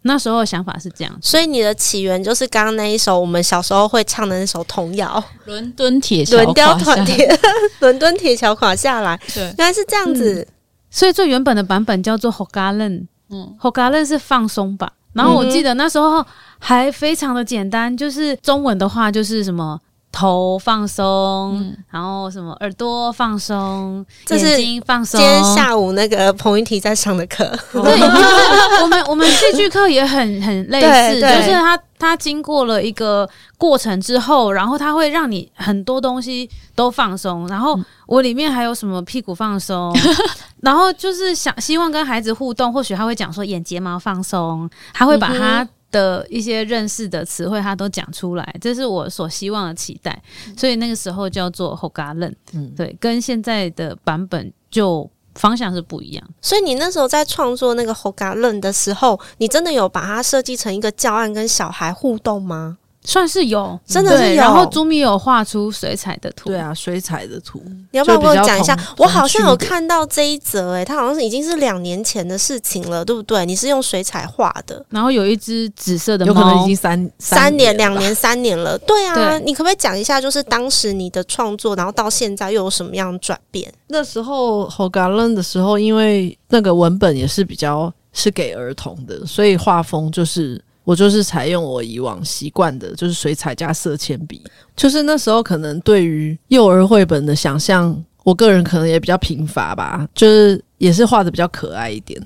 [0.02, 7.04] 那时候的想法是这样，所以你的起源就是刚刚那一首我们小时候会唱的那首童谣《伦敦铁桥垮下来》。
[7.80, 10.40] 伦敦铁桥垮下来，对，原来是这样子。
[10.40, 10.46] 嗯、
[10.90, 14.90] 所以最原本的版本叫做 Hogarlen，嗯，Hogarlen 是放松版。
[15.12, 16.24] 然后我记得那时候
[16.58, 19.78] 还非常的简单，就是中文的话就是什么。
[20.12, 25.20] 头放松，嗯、然后什么耳朵放松，眼睛放松。
[25.20, 37.46] 今天下午那个彭云提在上的课，对，就是我们我们戏剧课也很很类似，就是他他经过了一个过程之后，然后他会让你很多东西都放松。
[37.48, 39.94] 然后我里面还有什么屁股放松，
[40.60, 45.66] 然后就是想希望跟孩子互动，或许他会讲说眼睫毛放松，他会把他。
[45.90, 50.22] 的一些认识的词汇，他都讲出来，这是我所希望的期待。
[50.56, 56.28] 所以那个时候叫做 Hogarlen，嗯，对，跟现在的版本就方向是不一样。
[56.40, 62.78] 所以你那时候在创作那个 Hogarlen 的时候，你真的有把它设计成一个教案，跟小孩互动吗？
[63.02, 64.36] 算是有，真的是有。
[64.36, 68.78] 然后朱米有画出水彩的图，对啊，水彩的图，你要不要跟我讲一下？
[68.98, 73.46] 我好像有看到这一则，哎，它好像是已经是两年前的事情了，对不对？
[73.46, 78.76] 你是用水彩画的，然后有一只紫色的猫，有可能已经三三年、两年、三年了。
[78.78, 83.72] 对啊，对你可不可以讲一下，就是当时你的创作，然后到现在又有什么样的转变？
[83.86, 90.62] 那时候好感人的时候，因为那个文本也是比较是给儿童的，所以画风就是。
[90.90, 94.42] 我就是采用我以往习惯的，就是水彩加色铅笔。
[94.74, 102.20] 就是那时候可能对于幼儿绘本的想象，我个人可能也比较贫乏吧，就是也是画得比较可爱一点。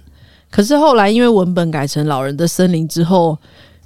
[0.51, 3.37] 可是后来因为文本改成老人的森林之后，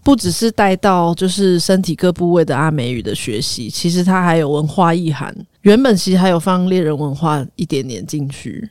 [0.04, 5.34] 不只是带到就是身体各部位的阿美语的学习，其实它还有文化意涵。
[5.62, 8.70] 原本其实还有放猎人文化一点点进去，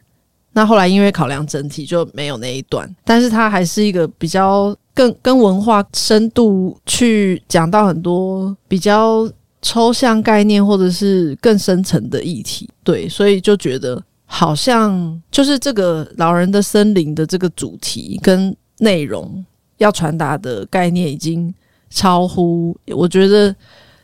[0.53, 4.73] 那后来因为考量整体就没有那一段，但是它还是一个比较。
[4.97, 9.29] 更跟文化深度去讲到很多比较
[9.61, 19.45] 抽象概念，或者是更深层的议题，对，所以就觉得好像就是这个老人的森林的这个主题跟内容
[19.77, 21.53] 要传达的概念已经
[21.91, 23.55] 超乎，我觉得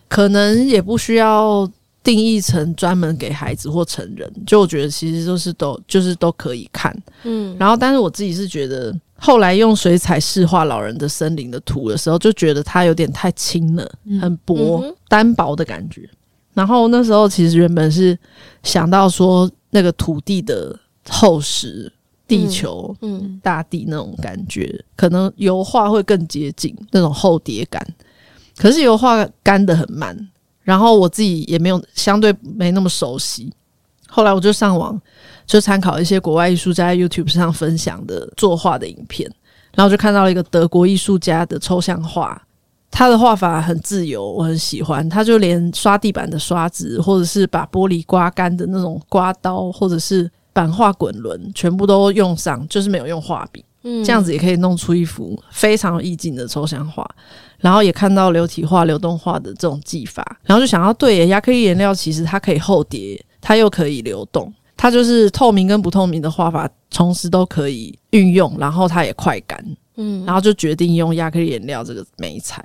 [0.07, 1.67] 可能也不需要
[2.03, 8.95] 定义成专门给孩子或成人，就我觉得其实都是都就是都可以看，嗯，然后但是我自己是觉得。
[9.15, 13.89] 后来用水彩试画老人的森林的图的时候，就觉得它有点太轻了，
[14.21, 16.09] 很薄、嗯、单薄的感觉。
[16.53, 18.17] 然后那时候其实原本是
[18.61, 20.77] 想到说那个土地的
[21.09, 21.91] 厚实、
[22.27, 27.81] 地球、嗯嗯、大地那种感觉，可能油画会更接近那种厚叠感。
[28.55, 30.15] 可是油画干得很慢，
[30.61, 33.51] 然后我自己也没有相对没那么熟悉。
[34.13, 35.01] 后来我就上网。
[35.45, 39.29] 就参考一些国外艺术家在 YouTube 上分享的作画的影片，
[39.75, 42.41] 然后就看到了一个德国艺术家的抽象画，
[42.89, 45.07] 他的画法很自由，我很喜欢。
[45.09, 53.65] 他就连刷地板的刷子，或者是把玻璃刮干的那种刮刀，或者是版画滚轮，全部都用上，就是没有用画笔。
[53.83, 57.05] 嗯，这样子也可以弄出一幅非常有意境的抽象画。
[57.59, 64.51] 然后也看到流体画、流动画的这种技法，然后就想要对耶，亚克力颜料其实它可以厚叠，它又可以流动。
[64.75, 69.63] 它就是透明跟不透明的画法，同时都可以运用，然后它也快干，
[69.95, 72.61] 嗯，然后就决定用亚克力颜料这个媒材，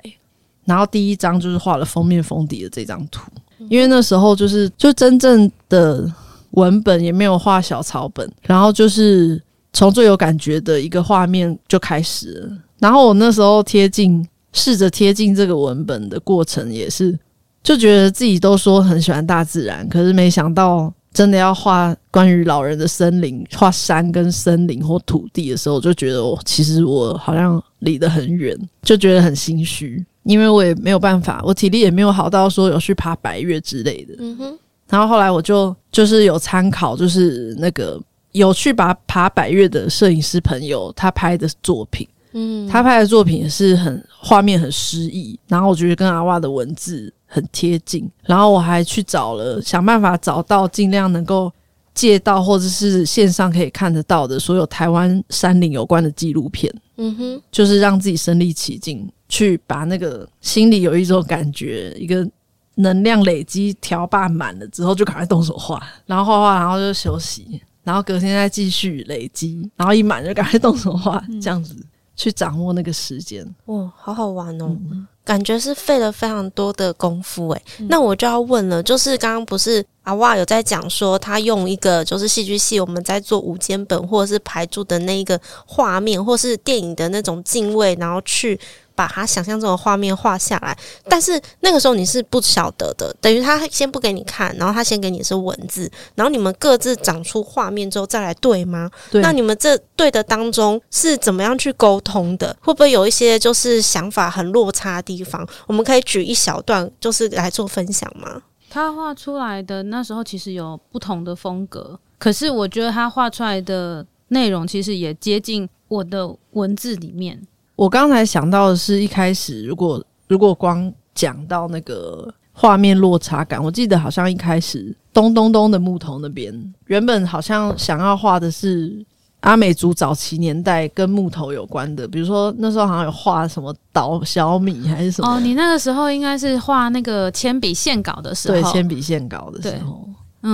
[0.64, 3.30] 然后第一张就是画了封面封底的这张图，
[3.68, 6.12] 因为那时候就是就真正的
[6.52, 9.40] 文本也没有画小草本，然后就是
[9.72, 17.16] 从最有感觉的一个画面就开始了，然后我那时候贴近试着贴近这个文本的过程也是，
[17.62, 20.92] 就觉得自己都说很喜欢大自然，可是没想到。
[21.10, 34.14] 真的要画关于老人的森林，画山跟森林或土地的时候，就觉得我其实我好像离得很远，就觉得很心虚，因为我也没有办法，我体力也没有好到说有去爬百岳之类的。
[34.18, 34.58] 嗯哼。
[34.88, 47.12] 然后后来我就就是有参考，就是那个有去爬爬百岳的摄影师朋友他拍的作品，嗯，他拍的作品也是很画面很诗意，然后我觉得跟阿哇的文字。
[47.28, 51.52] 很贴近，然后我还去找了，想办法找到尽量能够
[51.92, 56.74] 借到或者是线上可以看得到的所有台湾山林有关的纪录片。
[56.96, 62.28] 嗯哼，就是让自己身临其境，去把那个心里有一种感觉，一个
[62.76, 71.76] 能量累积调霸满了之后，就赶快动手画，然后画画，然后就休息，然后隔天再继续累积，然后一满就赶快动手画，这样子
[72.16, 73.46] 去掌握那个时间。
[73.66, 74.76] 哇，好好玩哦！
[74.90, 88.58] 嗯感觉是费了非常多的功夫诶、那我就要问了，就是刚刚不是阿哇有在讲说，他用一个就是戏剧系我们在做五间本或者是排柱的那一个画面，或是电影的那种敬畏，然后去。
[88.98, 90.76] 把他想象中的画面画下来，
[91.08, 98.90] 但是那个时候你是不晓得的，等于他先不给你看，然后他先给你是文字，然后你们各自长出画面之后再来对吗？
[99.08, 99.22] 对。
[99.22, 102.56] 那你们这对的当中是怎么样去沟通的？
[102.60, 105.46] 会不会有一些就是想法很落差的地方？
[105.68, 108.42] 我们可以举一小段，就是来做分享吗？
[108.68, 117.40] 他画出来的那时候其实有不同的风格，可是我觉得他画出来的内容其实也接近我的文字里面。
[117.78, 126.52] 我刚才想到的是一开始，如果如果光讲到那个画面落差感，我记得好像一开始咚咚咚的木头那边，
[126.86, 129.06] 原本好像想要画的是
[129.42, 135.36] 阿美族早期年代跟木头有关的，比如说那时候好像有画什么捣小米还是什么。
[135.36, 140.04] 哦，你那个时候应该是画那个铅笔线稿的时候，对，铅笔线稿的时候。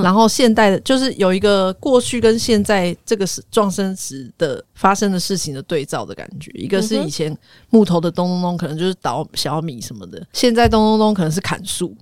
[0.01, 6.51] 嗯、然后现代的就是有一个过去跟现在这个是撞生时的发生的事情的对照的感觉。
[6.53, 7.36] 一个是以前
[7.70, 11.97] 木头的咚咚咚，可能就是捣小米什么的；现在咚咚咚可能是砍树。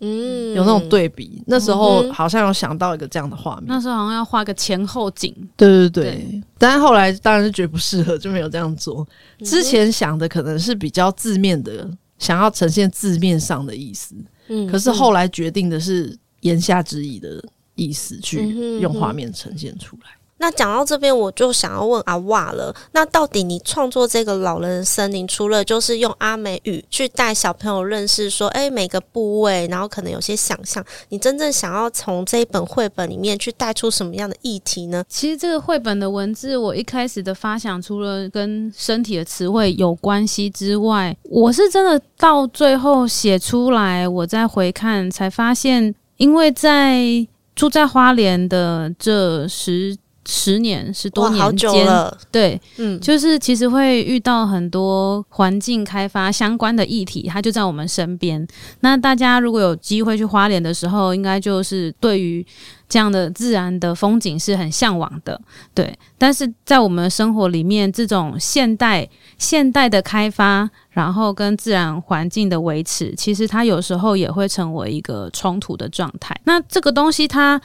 [0.00, 1.42] 嗯，有那种对比。
[1.46, 5.34] 那时候好像有想到一个这样的画面，那时候好像要画个前后景。
[5.56, 9.04] 对对对，对但是后来当然是觉得不适合，就没有这样做。
[9.44, 14.14] 之前想的可能是比较字面的，想要呈现字面上的意思。
[14.46, 17.42] 嗯，可是后来决定的是言下之意的
[17.74, 20.10] 意思，去用画面呈现出来。
[20.40, 22.72] 那讲到这边，我就想要问阿瓦了。
[22.92, 35.04] 那到底你创作这个老人森林，除了就是用阿美语去带小朋友认识说，诶，每个部位，然后可能有些想象，你真正想要从这一本绘本里面去带出什么样的议题呢？
[35.08, 49.96] 其实这个绘本的文字，我一开始的发想，除了跟身体的词汇有关系之外，我是真的到最后写出来，我再回看才发现，因为在住在花莲的这十。
[50.30, 51.86] 十年十多年间，
[52.30, 58.46] 对，嗯，就是其实会遇到很多环境开发相关的议题，它就在我们身边。
[58.80, 62.46] 那大家如果有机会去花莲的时候，应该就是对于
[62.90, 65.40] 这样的自然的风景是很向往的，
[65.72, 65.98] 对。
[66.18, 69.08] 但是在我们的生活里面，这种现代
[69.38, 76.38] 现代的开发，然后跟自然环境的维持，其实它有时候也会成为一个冲突的状态。
[76.44, 77.58] 那这个东西它，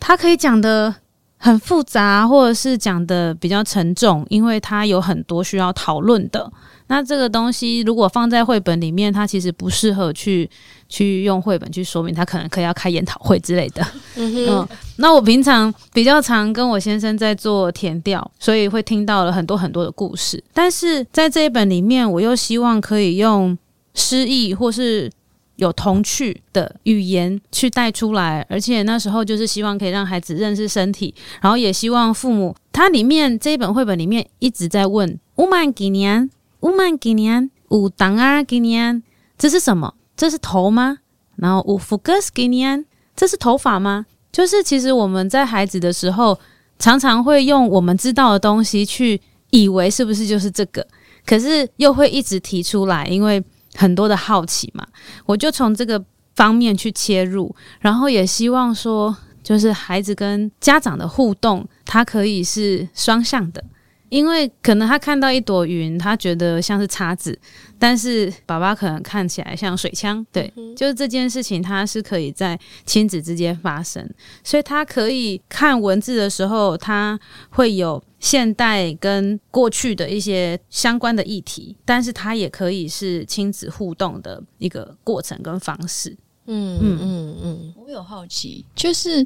[0.00, 0.94] 它它可以讲的。
[1.38, 6.50] 很复杂，或者是讲的比较沉重，因为它有很多需要讨论的。
[6.88, 10.48] 那这个东西如果放在绘本里面，它其实不适合去
[10.88, 13.84] 去用绘本去说明，它可能可以要开研讨会之类的。
[14.14, 20.42] 嗯哼，嗯，那我平常比较常跟我先生在做填调，所以会听到了很多很多的故事。
[20.54, 23.56] 但是在这一本里面，我又希望可以用
[23.94, 25.10] 诗意或是。
[25.56, 32.54] 有童趣的语言去带出来，而且那时候就是希望可以让孩子认识身体，然后也希望父母。
[32.72, 36.30] 它里面这一本绘本里面一直在问：乌曼几年？
[36.60, 37.50] 乌曼几年？
[37.70, 39.02] 乌当啊几年？
[39.38, 39.94] 这是什么？
[40.16, 40.98] 这是头吗？
[41.36, 42.84] 然后乌福格斯几年？
[43.14, 44.06] 这是头发吗？
[44.30, 46.38] 就是其实我们在孩子的时候，
[46.78, 49.18] 常常会用我们知道的东西去
[49.50, 50.86] 以为是不是就是这个，
[51.24, 53.42] 可是又会一直提出来，因为。
[53.76, 54.86] 很多的好奇嘛，
[55.26, 56.02] 我就从这个
[56.34, 63.62] 方面去切入，然后也希望说，就是孩子跟家长的互动，它可以是双向的。
[64.08, 67.38] 因为可能他看到一朵云，他觉得像是叉子，
[67.78, 70.24] 但是爸爸可能看起来像水枪。
[70.30, 74.08] 对，就是这件事情，它是可以在亲子之间发生，
[74.44, 77.18] 所以他可以看文字的时候，他
[77.50, 86.16] 会有现代跟过去的一些相关的议题，但是他也可以是亲子互动的一个过程跟方式。
[86.48, 89.20] 嗯嗯嗯嗯，我有好奇，就是，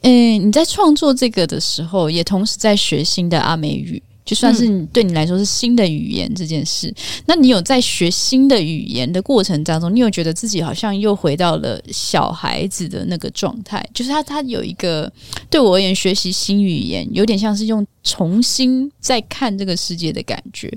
[0.00, 4.02] 嗯、欸，你在创作这个的时候，也同时在学新的阿美语。
[4.24, 6.94] 就算是你对你来说是新的语言这件事，嗯，
[7.26, 13.84] 那你有在学新的语言的过程当中，你有觉得自己好像又回到了小孩子的那个状态？
[13.92, 15.12] 就是他他有一个
[15.50, 20.72] 对我而言，学习新语言有点像是用重新再看这个世界的感觉。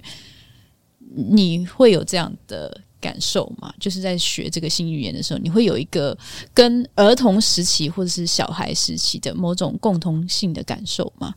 [1.15, 3.71] 你会有这样的感受吗？
[3.79, 6.17] 就是在学这个新语言的时候，你会有一个
[6.53, 11.33] 跟儿童时期或者是小孩时期的某种共同性的感受吗？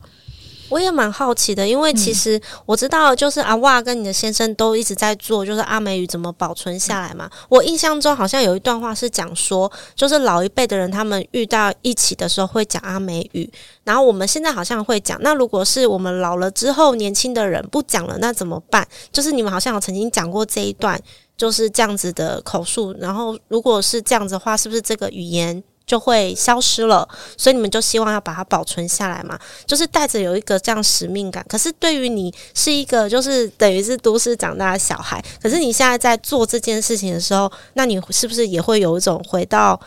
[0.69, 7.29] 我也蛮好奇的，因为其实我知道，就是阿哇跟你的先生都一直在做，就是阿美语怎么保存下来嘛。
[7.49, 13.51] 我印象中好像有一段话是讲说，就是老一辈的人他们遇到一起的时候会讲阿美语，
[13.83, 15.17] 然后我们现在好像会讲。
[15.21, 18.87] 那如果是我们老了之后，年轻的人不讲了，那怎么办？
[19.11, 20.99] 就是你们好像有曾经讲过这一段，
[21.35, 22.95] 就是这样子的口述。
[22.99, 31.43] 然后如果是这样子的话，是不是这个语言就会消失了，所以你们就希望要把它保存下来嘛，就是带着有一个这样使命感。
[31.49, 39.79] 可是对于你是一个就是等于是都市长大的小孩，可是你现在在做这件事情的时候，那你是不是也会有一种回到？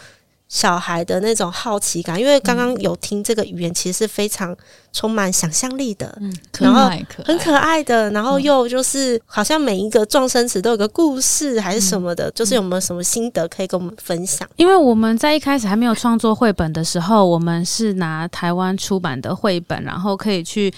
[0.53, 4.55] 小孩的那种好奇感，因为刚刚有听这个语言，其实是非常
[4.93, 6.31] 充满想象力的，嗯，
[6.61, 6.91] 然后
[7.25, 14.47] 很可爱的，然后又就是好像每一个撞生词都有个故事还是什么的，就是有没有什么心得可以跟我们分享？
[14.57, 20.71] 因为我们在一开始还没有创作绘本的时候，我们是拿台湾出版的绘本，然后可以去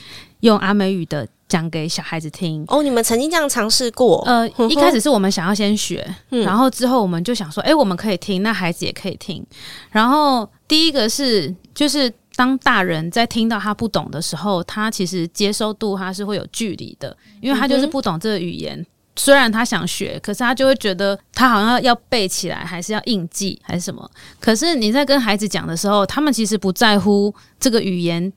[0.45, 1.27] 用阿美语的。
[1.47, 4.25] 讲给小孩子听哦，你们曾经这样尝试过？
[4.27, 9.45] 呃， 一开始是我们想要先学，嗯，然后之后我们就想说，哎，我们可以听，那孩子也可以听。
[9.91, 18.85] 然后第一个是，就是当大人在听到他不懂的时候，他其实接收度他是会有距离的，因为他就是不懂这个语言。
[19.15, 24.11] 虽然他想学，可是他就会觉得他好像要背起来，还是要硬记，还是什么？
[24.41, 28.33] 可是你在跟孩子讲的时候，他们其实不在乎这个语言，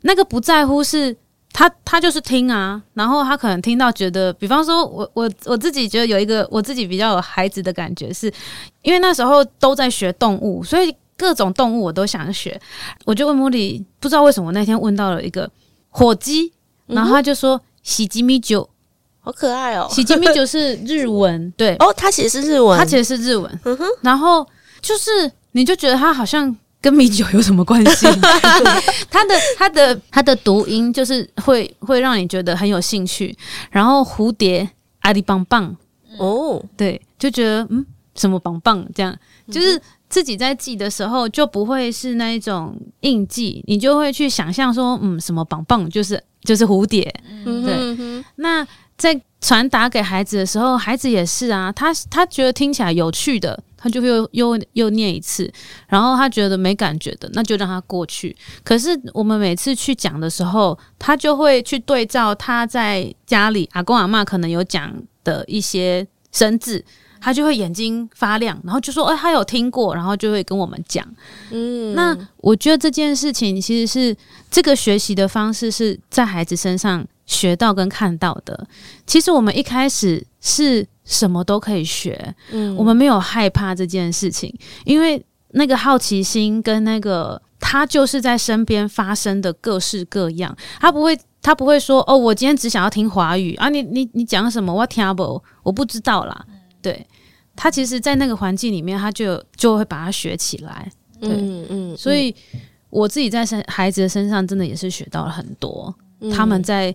[0.00, 1.14] 那个不在乎是
[1.58, 8.34] 他他就是听啊，然后他可能听到觉得，比方说我我我自己觉得有一个我自己比较有孩子的感觉是，是
[8.82, 12.60] 因为那时候都在学动物，所以各种动物我都想学。
[13.06, 15.50] 我就问茉莉，不知道为什么我那天问到了一个
[15.88, 16.52] 火鸡，
[16.88, 18.68] 然后他就说喜吉米酒。
[19.20, 19.88] 好可爱哦！
[19.90, 23.60] 喜吉米酒是日文，对哦，它其实是日文，它其实是日文。
[23.64, 24.46] 嗯哼，然后
[24.82, 28.06] 就是你就觉得它好像跟米酒有什么关系？
[29.10, 33.36] 它的它的它的读音就是会会让你觉得很有兴趣。
[33.70, 34.68] 然后蝴蝶
[35.00, 35.76] 阿里棒棒。
[36.18, 39.14] 哦，对，就觉得嗯什么棒棒这样，
[39.50, 47.14] 就是自己在记的时候就不会是那一种硬记，你就会去想象说嗯什么棒棒就是就是蝴蝶，
[47.44, 48.66] 嗯对，那。
[48.98, 55.48] 在传达给孩子的时候，孩子也是啊，他他觉得听起来有趣的，他就会又又又念一次，
[55.86, 58.36] 然后他觉得没感觉的，那就让他过去。
[58.64, 66.84] 可是我们每次去讲的时候，他就会去对照他在家里阿公阿妈可能有讲的一些生字，
[67.20, 71.06] 他就会眼睛发亮，然后就说：“哎，他有听过。”然后就会跟我们讲。
[71.52, 74.16] 嗯，那我觉得这件事情其实是
[74.50, 77.06] 这个学习的方式是在孩子身上。
[77.26, 78.66] 学到跟看到的，
[79.04, 84.52] 其实我们一开始是什么都可以学，嗯，我们没有害怕这件事情，
[84.84, 93.54] 因为那个好奇心跟那个他就是在身边发生的各式各样，他不会他不会说哦，我今天只想要听华语。
[93.56, 94.72] 啊，你你你讲什么？
[94.72, 96.46] 我听不，我不知道啦，
[96.80, 97.04] 对，
[97.56, 100.88] 他其实，在那个环境里面，他就就会把它学起来，
[101.20, 102.32] 对，嗯嗯，所以
[102.90, 105.92] 我自己在身孩子的身上真的也是学到了很多，
[106.32, 106.94] 他们在。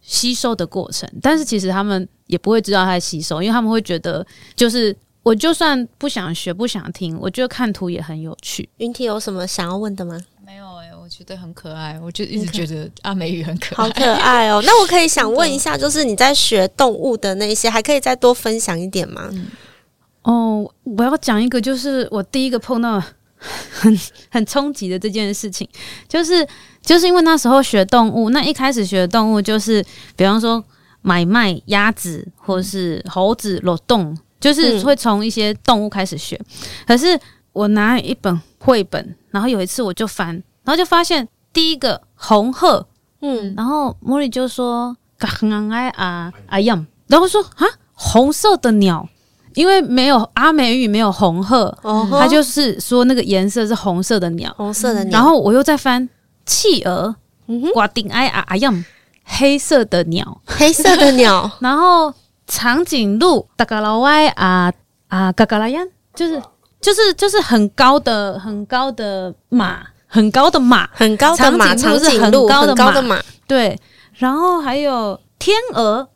[0.00, 4.26] 吸收的过程，但是其实他们也不会知道他在吸收，因为他们会觉得，
[4.56, 8.68] 就是我就算不想学、不想听，我觉得看图也很有趣。
[8.78, 10.18] 云梯有什么想要问的吗？
[10.46, 14.62] 没有哎、欸，我觉得很可爱，我就一直觉得阿美语很可爱，好可爱哦。
[14.64, 19.28] 那我可以想问一下，就是你在学动物的那些，还可以再多分享一点吗？
[19.32, 19.46] 嗯、
[20.22, 22.98] 哦，我要讲一个，就是我第一个碰到
[23.38, 25.68] 很 很冲击的这件事情，
[26.08, 26.46] 就是。
[26.88, 29.84] 就是因为那时候学动物，那一开始学动物就是，
[30.16, 30.64] 比方说
[31.02, 36.40] 买卖鸭子或是猴子、裸洞，就是会从一些动物开始学。
[36.86, 37.20] 可是
[37.52, 40.28] 我拿一本绘本，然后有一次我就翻，
[40.64, 42.86] 然后就发现第一个红鹤，
[43.20, 49.06] 嗯，然后茉莉就说“嘎昂哎啊啊样”，然后说啊红色的鸟，
[49.52, 51.76] 因为没有阿美语没有红鹤，
[52.12, 55.12] 它就是说那个颜色是红色的鸟，红色的鸟。
[55.12, 56.08] 然后我又再翻。
[56.48, 57.14] 企鹅，
[57.74, 58.84] 瓜丁哎啊啊样，
[59.22, 61.48] 黑色的鸟，黑色的鸟。
[61.60, 62.12] 然后
[62.46, 64.72] 长颈鹿，嘎嘎老歪啊
[65.08, 66.42] 啊嘎嘎拉样，就是
[66.80, 73.22] 就是就是很高的很高的马，很高的马，很高的马，长颈鹿是很高的马。
[73.46, 73.78] 对，
[74.14, 76.08] 然后还有天鹅，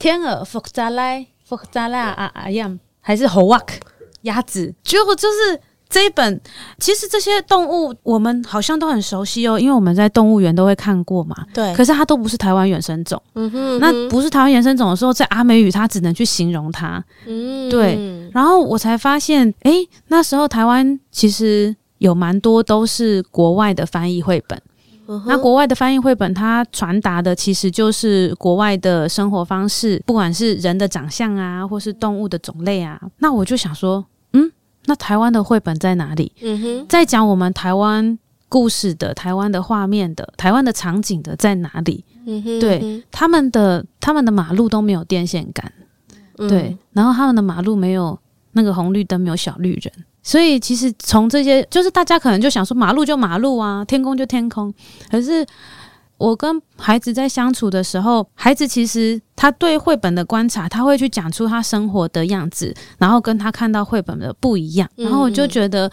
[0.00, 3.74] 天鹅福扎莱福扎莱啊啊样，还是猴哇克
[4.22, 5.60] 鸭子，结果就是。
[5.88, 6.40] 这一本
[6.78, 11.36] 其实这些动物我们好像都很熟悉哦，因为我们在动物园都会看过嘛。
[11.54, 13.22] 对，可是它都不是台湾原生种。
[13.34, 17.02] 嗯哼，嗯哼，那不是台湾原生种的时候，在阿美语它只能去形容它。
[17.26, 18.28] 嗯，对。
[18.32, 19.72] 然后我才发现，哎，
[20.08, 24.60] 那时候台湾其实有蛮多都是国外的翻译绘本。
[25.06, 33.00] 嗯，那国外的翻译绘本，它传达的其实就是国外的生活方式，不管是人的长相啊，或是动物的种类啊。
[33.18, 34.04] 那我就想说。
[34.86, 36.32] 那台湾的绘本在哪里？
[36.40, 38.18] 嗯哼，在讲我们台湾
[38.48, 42.04] 故事的、台湾的画面的、台湾的场景的在哪里？
[42.26, 45.72] 嗯哼，对，他们的他们的马路都没有电线杆，
[46.38, 48.18] 嗯、对，然后他们的马路没有
[48.52, 54.72] 那个红绿灯，没有小绿人，所以其实从这些，就是大家可能就想说马路就马路啊，天空就天空，
[55.10, 55.46] 可是。
[56.18, 64.88] 我跟孩子在相处的时候，孩子其实他对绘本的观察，他会去讲出他生活的样子，然后跟他看到绘本的不一样。
[64.96, 65.90] 然后我就觉得，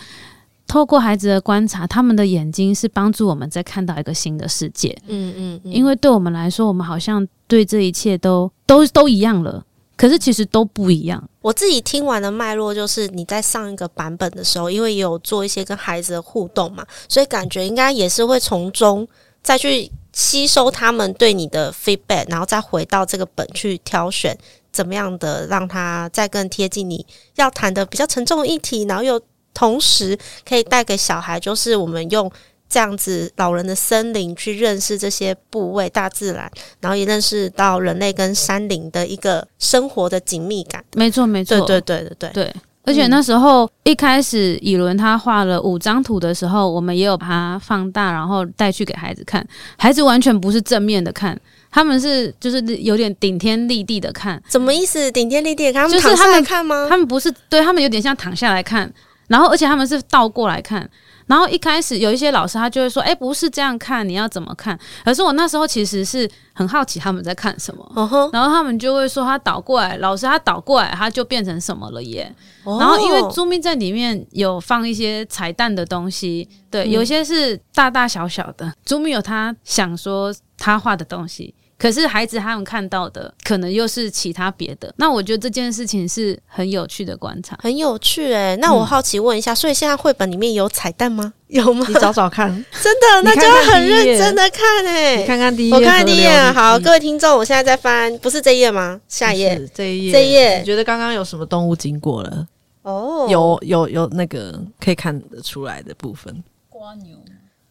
[0.65, 4.97] 透过孩子的观察，他们的眼睛是帮助我们在看到一个新的世界。
[5.07, 9.61] 嗯嗯，因为对我们来说，我们好像对这一切都都都一样了，
[9.97, 11.21] 可是其实都不一样。
[11.41, 19.05] 我自己听完的脉络就是，你在上一个版本的时候，因为也有做一些跟孩子的互动嘛，所以感觉应该也是会从中
[19.41, 19.91] 再去。
[20.13, 24.37] 吸收他们对你的 feedback，然后再回到这个本去挑选
[24.71, 27.05] 怎么样的让他再更贴近你
[27.35, 29.19] 要谈的比较沉重的议题，然后又
[29.53, 32.31] 同时可以带给小孩，就是我们用
[32.69, 40.83] 这样子老人的森林去认识这些部位、大自然，然后也认识到人类跟山林的一个生活的紧密感。
[40.95, 42.55] 没错，没错，对对对对对对。
[42.85, 49.45] 而且那时候、嗯、一开始以伦他画了五张图的时候，我们也有把它放大，然后带去给孩子看。
[49.77, 51.39] 孩子完全不是正面的看，
[51.71, 54.41] 他们是就是有点顶天立地的看。
[54.49, 55.09] 什么意思？
[55.11, 55.89] 顶天立地的看？
[55.89, 56.87] 就是他们看吗？
[56.89, 58.91] 他们不是，对他们有点像躺下来看，
[59.27, 60.89] 然后而且他们是倒过来看。
[61.27, 68.29] 然后一开始有一些老师他就会说：“哎，不是这样看，你要怎么看？”可是我那时候其实是很好奇他们在看什么，uh -huh.
[68.33, 72.33] 然后他们就会说：“他倒过来，老师他倒过来，他就变成什么了耶。
[72.63, 72.79] Oh.
[72.81, 81.53] ”然后因为朱咪在里面有放一些彩蛋的东西，对，有些是大大小小的，朱咪有他想说他画的东西。
[81.83, 88.55] 可是孩子他们看到的可能又是其他别的，那我觉得这件事情是很有趣的观察，很有趣哎、欸。
[88.55, 91.33] 那我好奇问一下，嗯、所以现在绘本里面有彩蛋吗？
[91.47, 91.85] 有吗？
[91.89, 92.47] 你找找看，
[92.81, 95.17] 真的，那就要很认真的看哎、欸。
[95.17, 96.31] 你看看第一页，我看看第一页。
[96.53, 99.01] 好，各位听众，我现在在翻，不是这一页吗？
[99.09, 100.59] 下一页，这一页，这一页。
[100.59, 102.47] 你觉得刚刚有什么动物经过了？
[102.83, 107.17] 哦，有有有那个可以看得出来的部分，蜗牛，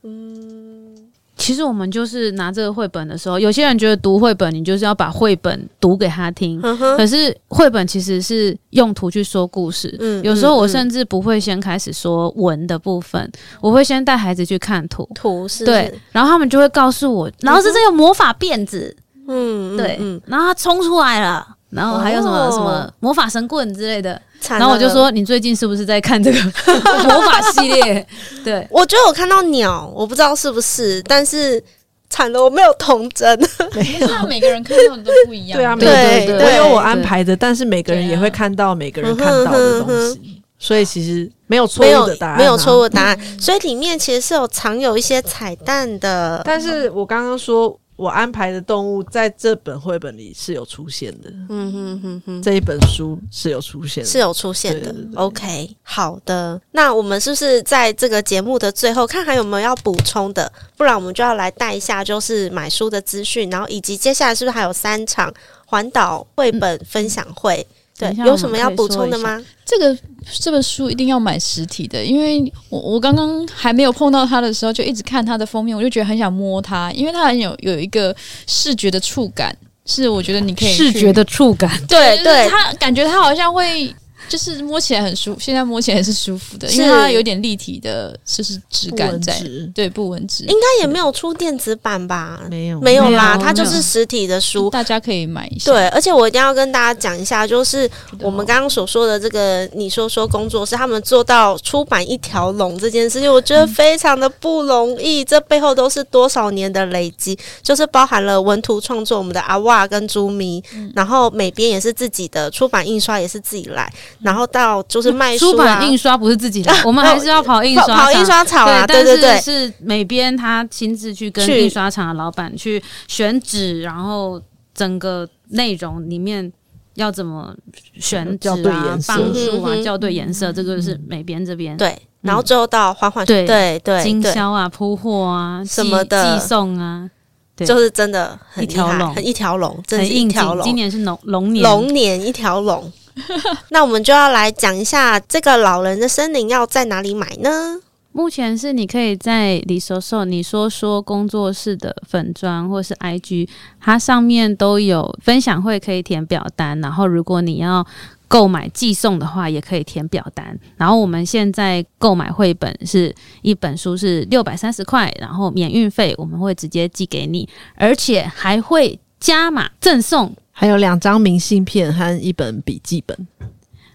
[0.02, 1.10] 嗯。
[1.42, 6.60] 其实我们就是拿这个绘本的时候，有些人觉得读绘本，你就是要把绘本读给他听。
[6.62, 9.92] 嗯、可是绘本其实是用图去说故事。
[9.98, 15.08] 嗯，有时候我甚至不会先开始说文的部分，嗯、我会先带孩子去看图。
[15.16, 18.96] 图是，对，然后他们就会告诉我，老师这个魔法辫子。
[19.26, 24.20] 嗯，对，嗯、然后它冲出来了，然后还有什么、哦、什么魔法神棍之类的。
[24.48, 26.38] 然后我就说：“你最近是不是在看这个
[27.08, 28.04] 魔法系列？”
[28.44, 31.62] 对，我觉得我看到鸟，我不知道是不是，但是
[32.10, 33.38] 惨了，我没有童真。
[33.72, 35.56] 没有，每个人看到的都不一样。
[35.56, 43.18] 对啊，对对对，对，我有我安排的，但是每个人也会看到每个人看到的东西，所以其实没有错误的答案，没有错误的答案。
[43.40, 46.42] 所以里面其实是有藏有一些彩蛋的。
[46.44, 47.78] 但是我刚刚说。
[48.02, 54.92] 我安排的动物在这本绘本里是有出现的，嗯哼哼哼，这一本书是有出现的，是有出现的。
[54.92, 60.52] 对对对 OK，好的，那我们是不是在这个节目的最后看还有没有要补充的？
[60.76, 65.32] 不然我们就要来带一下，就是买书的资讯，然后以及接下来是不是还有三场
[65.64, 67.64] 环岛绘本分享会？
[67.70, 67.74] 嗯
[68.10, 69.40] 对，有什么要补充的吗？
[69.64, 69.96] 这个
[70.40, 78.14] 这本书一定要买实体的，因为我我刚刚还没有碰到它的时候，就一直看它的封面，我就觉得很想摸它，因为它很有有一个
[78.46, 83.94] 视觉的触感，是我觉得你可以视觉的触感，对对，它感觉它好像会。
[84.28, 89.40] 就是摸起来很舒服，现在摸起来是舒服的，因为它有点立体的，就是质感在。
[89.74, 92.40] 对，不纹纸，应该也没有出电子版吧？
[92.50, 95.70] 没有，没有啦，它就是实体的书，大家可以买一下。
[95.72, 105.22] 对，而且我一定要跟大家讲一下，就是我们刚刚所说的这个你说说工作室，他们做到出版一条龙这件事情，我觉得非常的不容易。
[105.22, 113.92] 嗯、这背后都是多少年的累积，就是包含了文图创作，我们的阿哇跟朱咪、嗯，然后美编也是自己的，出版印刷也是自己来。
[114.22, 124.40] 然后到就是卖书、啊、出版印刷不是自己的， 我们还是要跑印刷跑，跑印刷厂啊，对对对，但是是美编他亲自去跟印刷厂的老板去选址，然后
[124.74, 126.52] 整个内容里面
[126.94, 127.54] 要怎么
[127.98, 131.76] 选纸啊、放书啊、校对颜色，这个是美编这边。
[131.76, 131.96] 对。
[132.20, 136.38] 然后最后到缓缓对对对经销啊、铺货啊什么的。
[136.38, 137.10] 寄送啊。
[137.56, 140.64] 就是真的很一条龙，很一条龙，真的是一条龙。
[140.64, 142.90] 今年是龙龙年，龙年一条龙。
[143.70, 147.80] 那我们就要来讲一下这个老人的森林要在哪里买呢？
[148.14, 153.48] 目前是你可以在李说说你说说工作室的粉专或是 IG，
[153.80, 156.78] 它上面都有分享会可以填表单。
[156.82, 157.86] 然后如果你要
[158.28, 160.58] 购买寄送的话，也可以填表单。
[160.76, 173.26] 然后我们现在购买绘本是一本书是六百三十块，然后免运费，我们会直接寄给你，而且还会加码赠送，还有两张明信片和一本笔记本。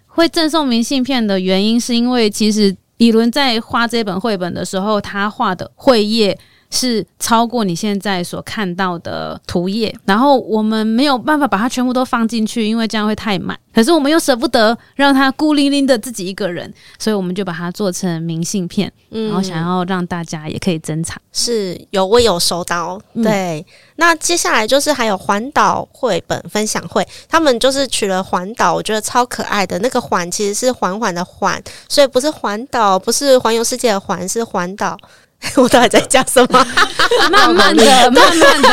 [0.05, 6.38] 会赠送明信片的原因是因为其实以伦在画这本绘本的时候，他画的绘页。
[6.70, 13.57] 是超过你现在所看到的图页，然后我们没有办法把它全部都放进去，因为这样会太满。
[13.74, 21.15] 可是我们又舍不得让它孤零零的自己一个人，所以我们就把它做成明信片，然后想要让大家也可以珍藏。
[21.32, 22.99] 是有，我有收到。
[23.24, 23.63] 对，
[23.97, 29.78] 那接下来就是还有环岛绘本分享会，他们就是取了环岛，我觉得超可爱的。
[29.78, 34.97] 那个环其实是缓缓的缓，所以不是环岛，不是环游世界的环，是环岛。
[35.56, 36.66] 我到底在讲什么？
[37.32, 38.70] 慢慢的， 慢慢的，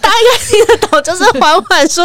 [0.00, 2.02] 大家应该听得懂，就是缓缓书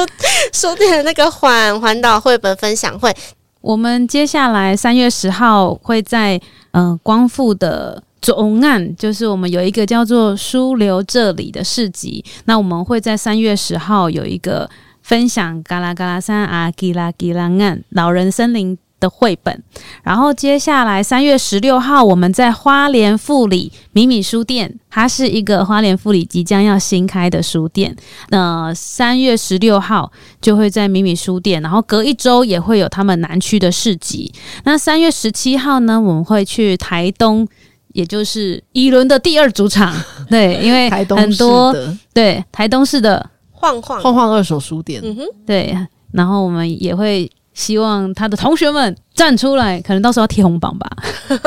[0.52, 3.16] 书店的那个缓环岛绘本分享会。
[3.62, 6.38] 我们接下来三月十号会在
[6.72, 12.24] 嗯、呃、光复的走岸，就是我们有一个叫做书留这里的市集。
[12.46, 14.70] 那我们会在三月十号有一个
[15.02, 18.78] 分享嘎啦嘎啦山啊，吉拉吉拉岸老人森林。
[19.00, 19.64] 的绘本，
[20.04, 27.96] 然后接下来三月十六号，我们在花莲富里米米书店，它是一个花莲富里即将要新开的书店。
[28.30, 34.34] 那三月十六号就会在米米书店，然后隔一周也会有他们南区的市集。
[34.64, 37.48] 那三月十七号呢，我们会去台东，
[37.94, 39.96] 也就是一轮的第二主场。
[40.28, 45.78] 对，因为 很多台东市对台东市的晃晃晃晃二手书店，嗯哼，对，
[46.12, 47.30] 然后我们也会。
[47.58, 50.88] 希望他的同学们站出来，可能到时候要贴红榜吧。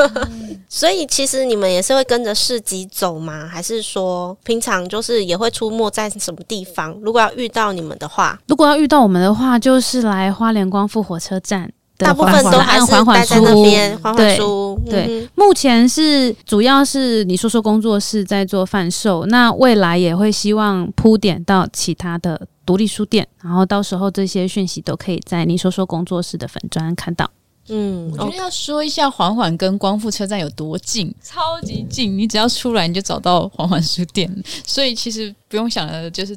[0.67, 3.49] 所以其实你们也是会跟着市集走吗？
[3.49, 6.91] 还是说平常就是也会出没在什么地方？
[7.01, 11.71] 如果要遇到你们的话，如果要遇到我们的话，就是来花莲光复火车站。
[11.97, 14.75] 大部分都还是待在那边，缓缓书。
[14.89, 27.29] 对，对，目前是主要是你说说工作室在做贩售，那未来也会希望铺点到其他的独立书店，然后到时候这些讯息都可以在你说说工作室的粉砖看到。
[27.67, 34.33] 嗯，我觉得要说一下缓缓跟光复车站有多近，超级近，你只要出来你就找到缓缓书店，
[34.65, 36.35] 所以其实不用想了，就是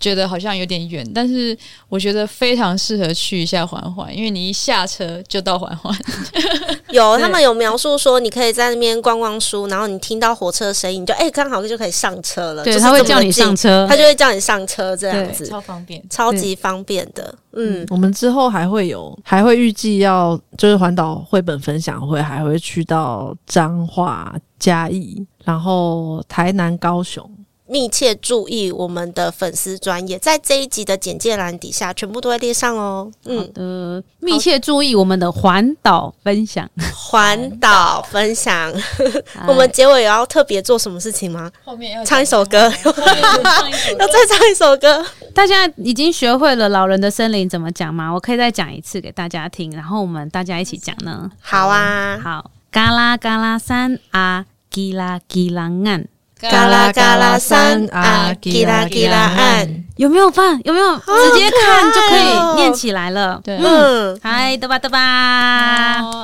[0.00, 1.56] 觉得好像有点远，但是
[1.88, 5.96] 我觉得非常适合去一下环环，因为你一下车就到环环。
[6.90, 12.64] 有他们有描述说，你可以在那边逛逛书，然后你听到火车声音，你就哎刚好就可以上车了。
[12.64, 17.32] 对，他会叫你上车，他就会叫你上车，这样子超方便，超级方便的。
[17.52, 27.30] 嗯，我们之后还会有，还会预计要就是环岛绘本分享会，还会去到彰化、嘉义，然后台南、高雄。
[27.68, 33.10] 密切注意我们的粉丝专业，在这一集的简介栏底下全部都会列上哦。
[33.24, 38.72] 嗯，好的，密切注意我们的环岛分享，环岛分享。
[39.48, 41.50] 我们结尾也要特别做什么事情吗？
[41.64, 45.04] 后面要唱一首歌，要再唱一首歌。
[45.34, 48.10] 大家已经学会了老人的森林怎么讲吗？
[48.12, 51.30] 我可以再讲一次给大家听，然后我们大家一起讲呢。
[51.40, 56.06] 好啊，好，嘎啦嘎啦山啊，吉啦吉啦岸。
[56.38, 59.66] 嘎啦嘎啦三啊，吉啦吉啦岸，
[59.96, 60.60] 有没有办？
[60.64, 60.94] 有没有？
[60.96, 63.40] 直接看就可以念起来了？
[63.42, 64.98] 对，嗯，嗨，嘚吧嘚吧，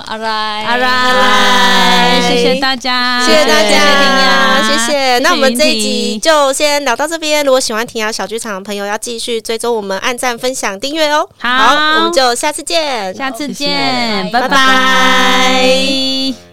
[0.06, 0.64] 阿来。
[0.64, 5.18] 阿来，谢谢大家，谢谢大家，谢谢。
[5.20, 7.42] 那我们这一集就先聊到这边。
[7.46, 11.26] 如果喜欢庭雅小剧场的朋友，要继续追踪我们，按赞、分享、订阅哦。
[11.38, 16.51] 好，我们就下次见，下次见，拜拜。